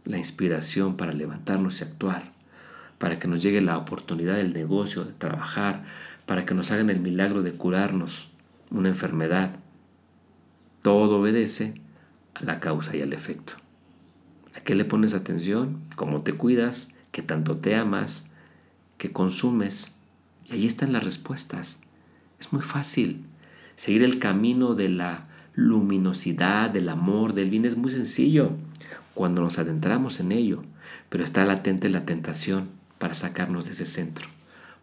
la 0.04 0.18
inspiración 0.18 0.98
para 0.98 1.14
levantarnos 1.14 1.80
y 1.80 1.84
actuar 1.84 2.35
para 2.98 3.18
que 3.18 3.28
nos 3.28 3.42
llegue 3.42 3.60
la 3.60 3.78
oportunidad 3.78 4.36
del 4.36 4.54
negocio, 4.54 5.04
de 5.04 5.12
trabajar, 5.12 5.84
para 6.26 6.44
que 6.44 6.54
nos 6.54 6.70
hagan 6.70 6.90
el 6.90 7.00
milagro 7.00 7.42
de 7.42 7.52
curarnos 7.52 8.30
una 8.70 8.88
enfermedad. 8.88 9.56
Todo 10.82 11.20
obedece 11.20 11.80
a 12.34 12.44
la 12.44 12.60
causa 12.60 12.96
y 12.96 13.02
al 13.02 13.12
efecto. 13.12 13.54
¿A 14.56 14.60
qué 14.60 14.74
le 14.74 14.84
pones 14.84 15.14
atención? 15.14 15.80
¿Cómo 15.94 16.22
te 16.22 16.32
cuidas? 16.32 16.92
¿Qué 17.12 17.22
tanto 17.22 17.56
te 17.56 17.76
amas? 17.76 18.30
¿Qué 18.98 19.12
consumes? 19.12 19.98
Y 20.46 20.54
ahí 20.54 20.66
están 20.66 20.92
las 20.92 21.04
respuestas. 21.04 21.82
Es 22.40 22.52
muy 22.52 22.62
fácil. 22.62 23.24
Seguir 23.76 24.02
el 24.02 24.18
camino 24.18 24.74
de 24.74 24.88
la 24.88 25.28
luminosidad, 25.54 26.70
del 26.70 26.88
amor, 26.88 27.34
del 27.34 27.50
bien 27.50 27.64
es 27.64 27.76
muy 27.76 27.90
sencillo 27.90 28.52
cuando 29.14 29.40
nos 29.40 29.58
adentramos 29.58 30.20
en 30.20 30.32
ello, 30.32 30.62
pero 31.08 31.24
está 31.24 31.44
latente 31.44 31.88
la 31.88 32.04
tentación 32.04 32.75
para 32.98 33.14
sacarnos 33.14 33.66
de 33.66 33.72
ese 33.72 33.86
centro, 33.86 34.28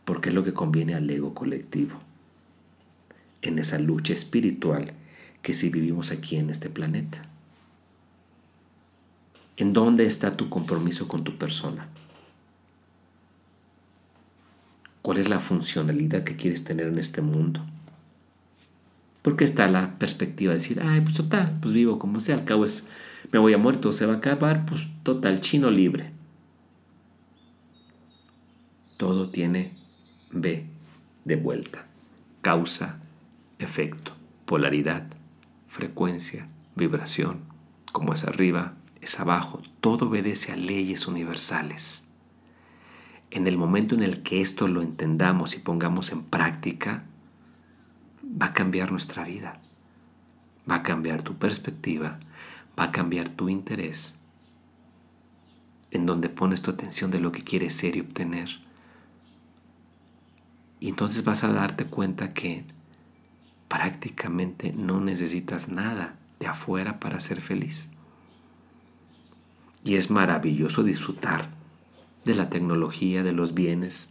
porque 0.05 0.29
es 0.29 0.35
lo 0.35 0.43
que 0.43 0.53
conviene 0.53 0.95
al 0.95 1.09
ego 1.09 1.33
colectivo. 1.33 1.99
En 3.41 3.59
esa 3.59 3.79
lucha 3.79 4.13
espiritual 4.13 4.93
que 5.41 5.53
si 5.53 5.69
vivimos 5.69 6.11
aquí 6.11 6.37
en 6.37 6.49
este 6.49 6.69
planeta. 6.69 7.21
¿En 9.57 9.73
dónde 9.73 10.05
está 10.05 10.35
tu 10.35 10.49
compromiso 10.49 11.07
con 11.07 11.23
tu 11.23 11.37
persona? 11.37 11.87
¿Cuál 15.03 15.17
es 15.17 15.29
la 15.29 15.39
funcionalidad 15.39 16.23
que 16.23 16.37
quieres 16.37 16.63
tener 16.63 16.87
en 16.87 16.97
este 16.97 17.21
mundo? 17.21 17.63
Porque 19.21 19.43
está 19.43 19.67
la 19.67 19.99
perspectiva 19.99 20.53
de 20.53 20.59
decir, 20.59 20.81
ay, 20.81 21.01
pues 21.01 21.15
total, 21.15 21.57
pues 21.61 21.73
vivo 21.73 21.99
como 21.99 22.21
sea, 22.21 22.35
al 22.35 22.45
cabo 22.45 22.63
es, 22.63 22.89
me 23.31 23.39
voy 23.39 23.53
a 23.53 23.57
muerto, 23.57 23.91
se 23.91 24.05
va 24.05 24.13
a 24.13 24.17
acabar, 24.17 24.65
pues 24.65 24.87
total, 25.03 25.41
chino 25.41 25.69
libre. 25.69 26.11
Todo 28.97 29.29
tiene 29.29 29.73
B 30.31 30.65
de 31.25 31.35
vuelta. 31.35 31.85
Causa, 32.41 32.99
efecto, 33.59 34.13
polaridad, 34.45 35.07
frecuencia, 35.67 36.47
vibración. 36.75 37.41
Como 37.91 38.13
es 38.13 38.23
arriba, 38.23 38.73
es 39.01 39.19
abajo. 39.19 39.61
Todo 39.81 40.07
obedece 40.07 40.51
a 40.51 40.55
leyes 40.55 41.07
universales. 41.07 42.07
En 43.31 43.47
el 43.47 43.57
momento 43.57 43.95
en 43.95 44.03
el 44.03 44.21
que 44.21 44.41
esto 44.41 44.67
lo 44.67 44.81
entendamos 44.81 45.55
y 45.55 45.59
pongamos 45.59 46.11
en 46.11 46.23
práctica, 46.23 47.03
va 48.23 48.47
a 48.47 48.53
cambiar 48.53 48.91
nuestra 48.91 49.23
vida. 49.23 49.59
Va 50.69 50.75
a 50.75 50.83
cambiar 50.83 51.23
tu 51.23 51.35
perspectiva, 51.35 52.19
va 52.79 52.85
a 52.85 52.91
cambiar 52.91 53.29
tu 53.29 53.49
interés, 53.49 54.19
en 55.91 56.05
donde 56.05 56.29
pones 56.29 56.61
tu 56.61 56.71
atención 56.71 57.11
de 57.11 57.19
lo 57.19 57.31
que 57.31 57.43
quieres 57.43 57.75
ser 57.75 57.97
y 57.97 57.99
obtener. 57.99 58.62
Y 60.83 60.89
entonces 60.89 61.23
vas 61.23 61.45
a 61.45 61.47
darte 61.47 61.85
cuenta 61.85 62.33
que 62.33 62.65
prácticamente 63.69 64.73
no 64.73 64.99
necesitas 64.99 65.69
nada 65.69 66.17
de 66.41 66.47
afuera 66.47 66.99
para 66.99 67.21
ser 67.21 67.39
feliz. 67.39 67.87
Y 69.85 69.95
es 69.95 70.11
maravilloso 70.11 70.83
disfrutar 70.83 71.47
de 72.25 72.35
la 72.35 72.49
tecnología, 72.49 73.23
de 73.23 73.31
los 73.31 73.53
bienes 73.53 74.09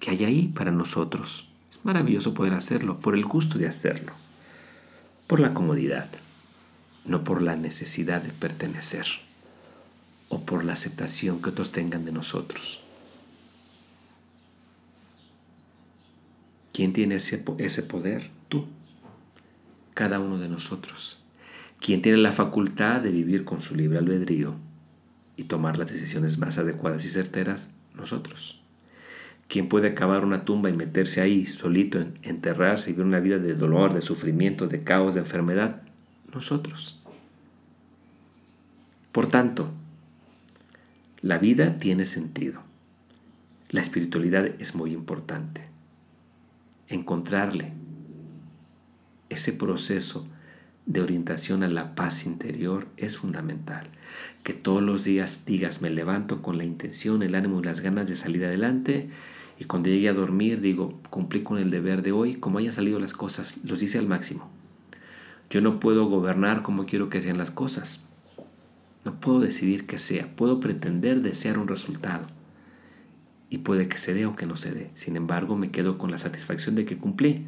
que 0.00 0.12
hay 0.12 0.24
ahí 0.24 0.48
para 0.48 0.70
nosotros. 0.70 1.50
Es 1.70 1.84
maravilloso 1.84 2.32
poder 2.32 2.54
hacerlo 2.54 2.98
por 2.98 3.14
el 3.14 3.26
gusto 3.26 3.58
de 3.58 3.68
hacerlo, 3.68 4.14
por 5.26 5.40
la 5.40 5.52
comodidad, 5.52 6.08
no 7.04 7.22
por 7.22 7.42
la 7.42 7.54
necesidad 7.54 8.22
de 8.22 8.32
pertenecer 8.32 9.08
o 10.30 10.40
por 10.40 10.64
la 10.64 10.72
aceptación 10.72 11.42
que 11.42 11.50
otros 11.50 11.70
tengan 11.70 12.06
de 12.06 12.12
nosotros. 12.12 12.81
¿Quién 16.72 16.92
tiene 16.92 17.16
ese, 17.16 17.44
ese 17.58 17.82
poder? 17.82 18.30
Tú, 18.48 18.66
cada 19.94 20.20
uno 20.20 20.38
de 20.38 20.48
nosotros. 20.48 21.24
¿Quién 21.80 22.00
tiene 22.00 22.18
la 22.18 22.32
facultad 22.32 23.00
de 23.00 23.10
vivir 23.10 23.44
con 23.44 23.60
su 23.60 23.74
libre 23.74 23.98
albedrío 23.98 24.56
y 25.36 25.44
tomar 25.44 25.76
las 25.76 25.90
decisiones 25.90 26.38
más 26.38 26.58
adecuadas 26.58 27.04
y 27.04 27.08
certeras? 27.08 27.74
Nosotros. 27.94 28.62
¿Quién 29.48 29.68
puede 29.68 29.92
cavar 29.92 30.24
una 30.24 30.46
tumba 30.46 30.70
y 30.70 30.72
meterse 30.72 31.20
ahí 31.20 31.44
solito, 31.44 31.98
enterrarse 32.22 32.90
y 32.90 32.92
vivir 32.94 33.06
una 33.06 33.20
vida 33.20 33.38
de 33.38 33.54
dolor, 33.54 33.92
de 33.92 34.00
sufrimiento, 34.00 34.66
de 34.66 34.82
caos, 34.82 35.14
de 35.14 35.20
enfermedad? 35.20 35.82
Nosotros. 36.32 37.02
Por 39.10 39.28
tanto, 39.28 39.70
la 41.20 41.36
vida 41.36 41.78
tiene 41.78 42.06
sentido. 42.06 42.62
La 43.68 43.82
espiritualidad 43.82 44.46
es 44.58 44.74
muy 44.74 44.94
importante. 44.94 45.71
Encontrarle 46.92 47.72
ese 49.30 49.54
proceso 49.54 50.28
de 50.84 51.00
orientación 51.00 51.62
a 51.62 51.68
la 51.68 51.94
paz 51.94 52.26
interior 52.26 52.86
es 52.98 53.16
fundamental. 53.16 53.88
Que 54.42 54.52
todos 54.52 54.82
los 54.82 55.02
días 55.02 55.46
digas, 55.46 55.80
me 55.80 55.88
levanto 55.88 56.42
con 56.42 56.58
la 56.58 56.66
intención, 56.66 57.22
el 57.22 57.34
ánimo 57.34 57.60
y 57.60 57.64
las 57.64 57.80
ganas 57.80 58.10
de 58.10 58.16
salir 58.16 58.44
adelante 58.44 59.08
y 59.58 59.64
cuando 59.64 59.88
llegue 59.88 60.10
a 60.10 60.12
dormir 60.12 60.60
digo, 60.60 61.00
cumplí 61.08 61.42
con 61.42 61.56
el 61.56 61.70
deber 61.70 62.02
de 62.02 62.12
hoy, 62.12 62.34
como 62.34 62.58
hayan 62.58 62.74
salido 62.74 62.98
las 62.98 63.14
cosas, 63.14 63.64
los 63.64 63.82
hice 63.82 63.98
al 63.98 64.06
máximo. 64.06 64.50
Yo 65.48 65.62
no 65.62 65.80
puedo 65.80 66.04
gobernar 66.10 66.62
como 66.62 66.84
quiero 66.84 67.08
que 67.08 67.22
sean 67.22 67.38
las 67.38 67.50
cosas. 67.50 68.04
No 69.06 69.18
puedo 69.18 69.40
decidir 69.40 69.86
que 69.86 69.96
sea, 69.96 70.36
puedo 70.36 70.60
pretender 70.60 71.22
desear 71.22 71.56
un 71.56 71.68
resultado. 71.68 72.26
Y 73.52 73.58
puede 73.58 73.86
que 73.86 73.98
se 73.98 74.14
dé 74.14 74.24
o 74.24 74.34
que 74.34 74.46
no 74.46 74.56
se 74.56 74.72
dé. 74.72 74.90
Sin 74.94 75.14
embargo, 75.14 75.56
me 75.56 75.70
quedo 75.70 75.98
con 75.98 76.10
la 76.10 76.16
satisfacción 76.16 76.74
de 76.74 76.86
que 76.86 76.96
cumplí. 76.96 77.46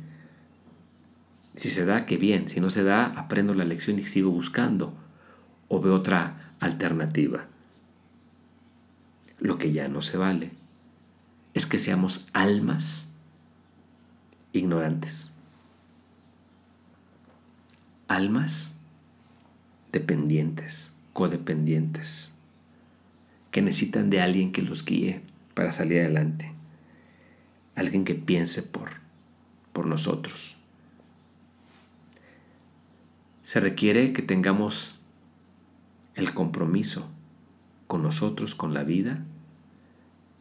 Si 1.56 1.70
se 1.70 1.86
da, 1.86 2.04
qué 2.04 2.18
bien. 2.18 2.50
Si 2.50 2.60
no 2.60 2.68
se 2.68 2.84
da, 2.84 3.06
aprendo 3.06 3.54
la 3.54 3.64
lección 3.64 3.98
y 3.98 4.02
sigo 4.02 4.30
buscando. 4.30 4.92
O 5.68 5.80
veo 5.80 5.94
otra 5.94 6.52
alternativa. 6.60 7.46
Lo 9.38 9.56
que 9.56 9.72
ya 9.72 9.88
no 9.88 10.02
se 10.02 10.18
vale 10.18 10.50
es 11.54 11.64
que 11.64 11.78
seamos 11.78 12.28
almas 12.34 13.10
ignorantes. 14.52 15.32
Almas 18.08 18.78
dependientes, 19.90 20.92
codependientes, 21.14 22.36
que 23.50 23.62
necesitan 23.62 24.10
de 24.10 24.20
alguien 24.20 24.52
que 24.52 24.60
los 24.60 24.84
guíe 24.84 25.23
para 25.54 25.72
salir 25.72 26.00
adelante, 26.00 26.52
alguien 27.74 28.04
que 28.04 28.14
piense 28.14 28.62
por, 28.62 28.90
por 29.72 29.86
nosotros. 29.86 30.56
Se 33.42 33.60
requiere 33.60 34.12
que 34.12 34.22
tengamos 34.22 35.00
el 36.14 36.32
compromiso 36.34 37.08
con 37.86 38.02
nosotros, 38.02 38.54
con 38.54 38.74
la 38.74 38.84
vida, 38.84 39.24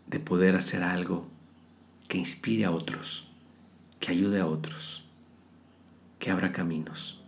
de 0.08 0.20
poder 0.20 0.56
hacer 0.56 0.84
algo 0.84 1.28
que 2.08 2.18
inspire 2.18 2.66
a 2.66 2.72
otros, 2.72 3.30
que 4.00 4.12
ayude 4.12 4.40
a 4.40 4.46
otros, 4.46 5.04
que 6.20 6.32
abra 6.32 6.52
caminos, 6.52 7.22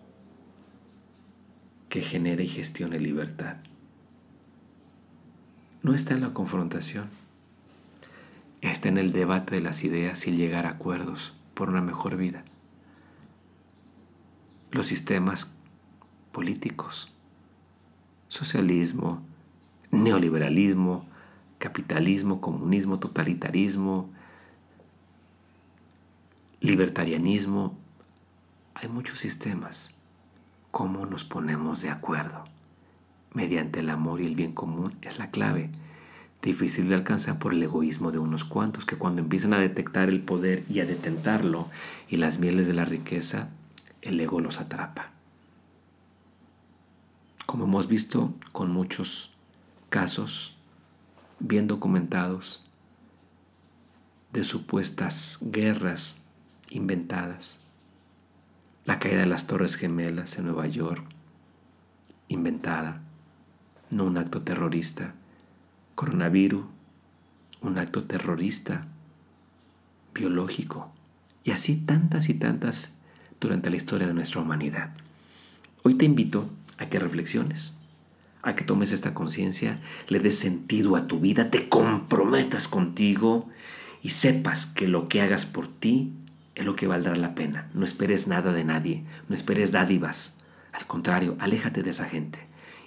que 1.89 2.01
genere 2.01 2.43
y 2.43 2.47
gestione 2.47 2.99
libertad. 2.99 3.57
No 5.81 5.93
está 5.93 6.13
en 6.13 6.21
la 6.21 6.33
confrontación, 6.33 7.09
está 8.71 8.89
en 8.89 8.97
el 8.97 9.11
debate 9.11 9.55
de 9.55 9.61
las 9.61 9.83
ideas 9.83 10.27
y 10.27 10.35
llegar 10.35 10.65
a 10.65 10.71
acuerdos 10.71 11.33
por 11.53 11.69
una 11.69 11.81
mejor 11.81 12.17
vida. 12.17 12.43
Los 14.71 14.87
sistemas 14.87 15.55
políticos, 16.31 17.13
socialismo, 18.27 19.21
neoliberalismo, 19.91 21.05
capitalismo, 21.59 22.41
comunismo, 22.41 22.99
totalitarismo, 22.99 24.09
libertarianismo. 26.59 27.77
Hay 28.73 28.89
muchos 28.89 29.19
sistemas. 29.19 29.95
¿Cómo 30.71 31.05
nos 31.05 31.23
ponemos 31.23 31.81
de 31.81 31.89
acuerdo? 31.89 32.43
Mediante 33.33 33.79
el 33.79 33.89
amor 33.89 34.21
y 34.21 34.25
el 34.25 34.35
bien 34.35 34.51
común 34.51 34.97
es 35.01 35.19
la 35.19 35.31
clave. 35.31 35.69
Difícil 36.45 36.87
de 36.89 36.93
alcanzar 36.93 37.39
por 37.39 37.55
el 37.55 37.63
egoísmo 37.63 38.11
de 38.11 38.19
unos 38.19 38.45
cuantos 38.45 38.85
que 38.85 38.97
cuando 38.97 39.23
empiezan 39.23 39.55
a 39.55 39.59
detectar 39.59 40.09
el 40.09 40.21
poder 40.21 40.63
y 40.69 40.79
a 40.79 40.85
detentarlo 40.85 41.71
y 42.07 42.17
las 42.17 42.37
mieles 42.37 42.67
de 42.67 42.75
la 42.75 42.85
riqueza, 42.85 43.49
el 44.03 44.19
ego 44.19 44.39
los 44.39 44.59
atrapa. 44.59 45.09
Como 47.47 47.63
hemos 47.63 47.87
visto 47.87 48.35
con 48.51 48.69
muchos 48.69 49.33
casos 49.89 50.55
bien 51.39 51.65
documentados 51.65 52.69
de 54.31 54.43
supuestas 54.43 55.39
guerras 55.41 56.21
inventadas. 56.69 57.59
La 58.83 58.99
caída 58.99 59.21
de 59.21 59.25
las 59.25 59.47
Torres 59.47 59.77
Gemelas 59.77 60.37
en 60.37 60.45
Nueva 60.45 60.67
York, 60.67 61.03
inventada, 62.27 63.01
no 63.89 64.03
un 64.03 64.19
acto 64.19 64.43
terrorista. 64.43 65.15
Coronavirus, 65.95 66.65
un 67.61 67.77
acto 67.77 68.03
terrorista 68.03 68.87
biológico. 70.13 70.91
Y 71.43 71.51
así 71.51 71.75
tantas 71.75 72.29
y 72.29 72.33
tantas 72.33 72.97
durante 73.39 73.69
la 73.69 73.77
historia 73.77 74.07
de 74.07 74.13
nuestra 74.13 74.41
humanidad. 74.41 74.93
Hoy 75.83 75.95
te 75.95 76.05
invito 76.05 76.49
a 76.77 76.87
que 76.87 76.99
reflexiones 76.99 77.77
a 78.45 78.55
que 78.55 78.63
tomes 78.63 78.91
esta 78.91 79.15
conciencia, 79.15 79.79
le 80.07 80.19
des 80.19 80.37
sentido 80.37 80.95
a 80.95 81.07
tu 81.07 81.19
vida, 81.19 81.49
te 81.49 81.67
comprometas 81.67 82.67
contigo 82.67 83.49
y 84.03 84.11
sepas 84.11 84.67
que 84.67 84.87
lo 84.87 85.09
que 85.09 85.21
hagas 85.21 85.47
por 85.47 85.67
ti 85.67 86.13
es 86.53 86.63
lo 86.63 86.75
que 86.75 86.85
valdrá 86.85 87.15
la 87.15 87.33
pena. 87.33 87.71
No 87.73 87.85
esperes 87.85 88.27
nada 88.27 88.53
de 88.53 88.63
nadie, 88.63 89.03
no 89.27 89.33
esperes 89.33 89.71
dádivas. 89.71 90.41
Al 90.73 90.85
contrario, 90.85 91.35
aléjate 91.39 91.81
de 91.81 91.89
esa 91.89 92.05
gente 92.05 92.39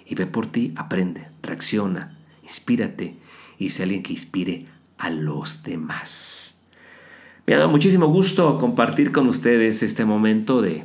y 0.05 0.15
ve 0.15 0.27
por 0.27 0.49
ti, 0.49 0.73
aprende, 0.77 1.27
reacciona, 1.43 2.17
inspírate 2.49 3.15
y 3.57 3.69
sé 3.69 3.83
alguien 3.83 4.03
que 4.03 4.13
inspire 4.13 4.65
a 4.97 5.09
los 5.09 5.63
demás. 5.63 6.59
Me 7.45 7.53
ha 7.53 7.57
dado 7.57 7.69
muchísimo 7.69 8.07
gusto 8.07 8.59
compartir 8.59 9.11
con 9.11 9.27
ustedes 9.27 9.81
este 9.81 10.05
momento 10.05 10.61
de 10.61 10.83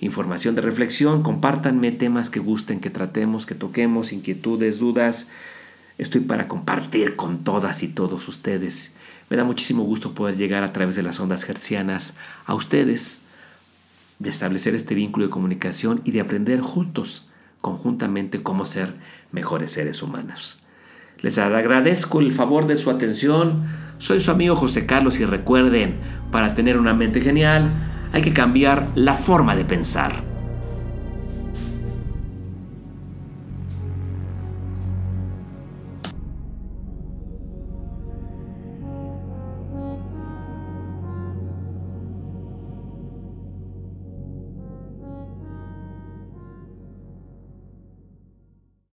información 0.00 0.54
de 0.54 0.62
reflexión, 0.62 1.22
compártanme 1.22 1.92
temas 1.92 2.28
que 2.28 2.40
gusten, 2.40 2.80
que 2.80 2.90
tratemos, 2.90 3.46
que 3.46 3.54
toquemos, 3.54 4.12
inquietudes, 4.12 4.78
dudas. 4.78 5.30
Estoy 5.98 6.22
para 6.22 6.48
compartir 6.48 7.14
con 7.14 7.44
todas 7.44 7.82
y 7.82 7.88
todos 7.88 8.26
ustedes. 8.28 8.96
Me 9.30 9.36
da 9.36 9.44
muchísimo 9.44 9.84
gusto 9.84 10.12
poder 10.12 10.36
llegar 10.36 10.64
a 10.64 10.72
través 10.72 10.96
de 10.96 11.02
las 11.02 11.20
ondas 11.20 11.48
hertzianas 11.48 12.18
a 12.46 12.54
ustedes, 12.54 13.26
de 14.18 14.30
establecer 14.30 14.74
este 14.74 14.94
vínculo 14.94 15.26
de 15.26 15.30
comunicación 15.30 16.00
y 16.04 16.10
de 16.10 16.20
aprender 16.20 16.60
juntos, 16.60 17.30
conjuntamente, 17.60 18.42
cómo 18.42 18.66
ser 18.66 18.94
mejores 19.30 19.70
seres 19.70 20.02
humanos. 20.02 20.61
Les 21.22 21.38
agradezco 21.38 22.20
el 22.20 22.32
favor 22.32 22.66
de 22.66 22.74
su 22.74 22.90
atención. 22.90 23.62
Soy 23.98 24.18
su 24.18 24.32
amigo 24.32 24.56
José 24.56 24.86
Carlos 24.86 25.20
y 25.20 25.24
recuerden, 25.24 25.94
para 26.32 26.56
tener 26.56 26.76
una 26.76 26.94
mente 26.94 27.20
genial 27.20 27.70
hay 28.12 28.22
que 28.22 28.32
cambiar 28.32 28.88
la 28.96 29.16
forma 29.16 29.54
de 29.54 29.64
pensar. 29.64 30.31